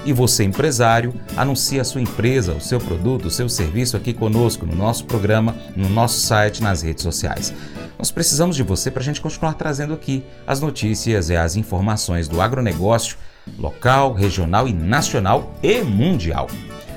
E 0.03 0.11
você, 0.11 0.43
empresário, 0.43 1.13
anuncie 1.37 1.79
a 1.79 1.83
sua 1.83 2.01
empresa, 2.01 2.53
o 2.53 2.61
seu 2.61 2.79
produto, 2.79 3.25
o 3.25 3.31
seu 3.31 3.47
serviço 3.47 3.95
aqui 3.95 4.13
conosco, 4.13 4.65
no 4.65 4.75
nosso 4.75 5.05
programa, 5.05 5.55
no 5.75 5.87
nosso 5.87 6.19
site, 6.21 6.63
nas 6.63 6.81
redes 6.81 7.03
sociais. 7.03 7.53
Nós 7.99 8.09
precisamos 8.09 8.55
de 8.55 8.63
você 8.63 8.89
para 8.89 9.01
a 9.01 9.05
gente 9.05 9.21
continuar 9.21 9.53
trazendo 9.53 9.93
aqui 9.93 10.23
as 10.47 10.59
notícias 10.59 11.29
e 11.29 11.35
as 11.35 11.55
informações 11.55 12.27
do 12.27 12.41
agronegócio 12.41 13.15
local, 13.59 14.13
regional 14.13 14.67
e 14.67 14.73
nacional 14.73 15.53
e 15.61 15.81
mundial. 15.81 16.47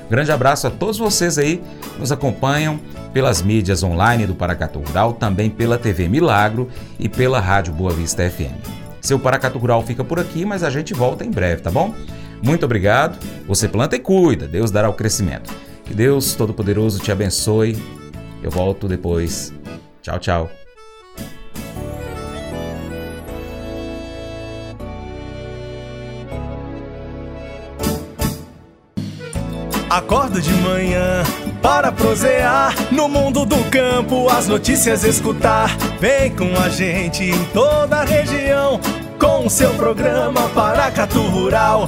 Grande 0.09 0.31
abraço 0.31 0.65
a 0.67 0.71
todos 0.71 0.97
vocês 0.97 1.37
aí 1.37 1.61
que 1.93 1.99
nos 1.99 2.11
acompanham 2.11 2.79
pelas 3.13 3.41
mídias 3.41 3.83
online 3.83 4.25
do 4.25 4.35
Paracatu 4.35 4.79
Rural, 4.79 5.13
também 5.13 5.49
pela 5.49 5.77
TV 5.77 6.07
Milagro 6.07 6.69
e 6.99 7.07
pela 7.07 7.39
Rádio 7.39 7.73
Boa 7.73 7.91
Vista 7.91 8.27
FM. 8.29 8.53
Seu 9.01 9.19
Paracatu 9.19 9.59
Rural 9.59 9.83
fica 9.83 10.03
por 10.03 10.19
aqui, 10.19 10.43
mas 10.43 10.63
a 10.63 10.69
gente 10.71 10.93
volta 10.93 11.23
em 11.23 11.29
breve, 11.29 11.61
tá 11.61 11.69
bom? 11.69 11.93
Muito 12.41 12.65
obrigado. 12.65 13.17
Você 13.47 13.67
planta 13.67 13.95
e 13.95 13.99
cuida, 13.99 14.47
Deus 14.47 14.71
dará 14.71 14.89
o 14.89 14.93
crescimento. 14.93 15.53
Que 15.85 15.93
Deus 15.93 16.33
Todo-Poderoso 16.33 16.99
te 16.99 17.11
abençoe. 17.11 17.77
Eu 18.41 18.51
volto 18.51 18.87
depois. 18.87 19.53
Tchau, 20.01 20.19
tchau. 20.19 20.51
Acordo 29.89 30.41
de 30.41 30.51
manhã 30.55 31.23
para 31.61 31.91
prosear 31.91 32.75
no 32.91 33.07
mundo 33.07 33.45
do 33.45 33.57
campo, 33.71 34.27
as 34.29 34.47
notícias 34.47 35.03
escutar. 35.03 35.69
Vem 35.99 36.35
com 36.35 36.53
a 36.59 36.67
gente 36.67 37.23
em 37.23 37.45
toda 37.45 38.01
a 38.01 38.03
região 38.03 38.79
com 39.17 39.45
o 39.45 39.49
seu 39.49 39.73
programa 39.75 40.49
Paracatu 40.49 41.21
Rural. 41.21 41.87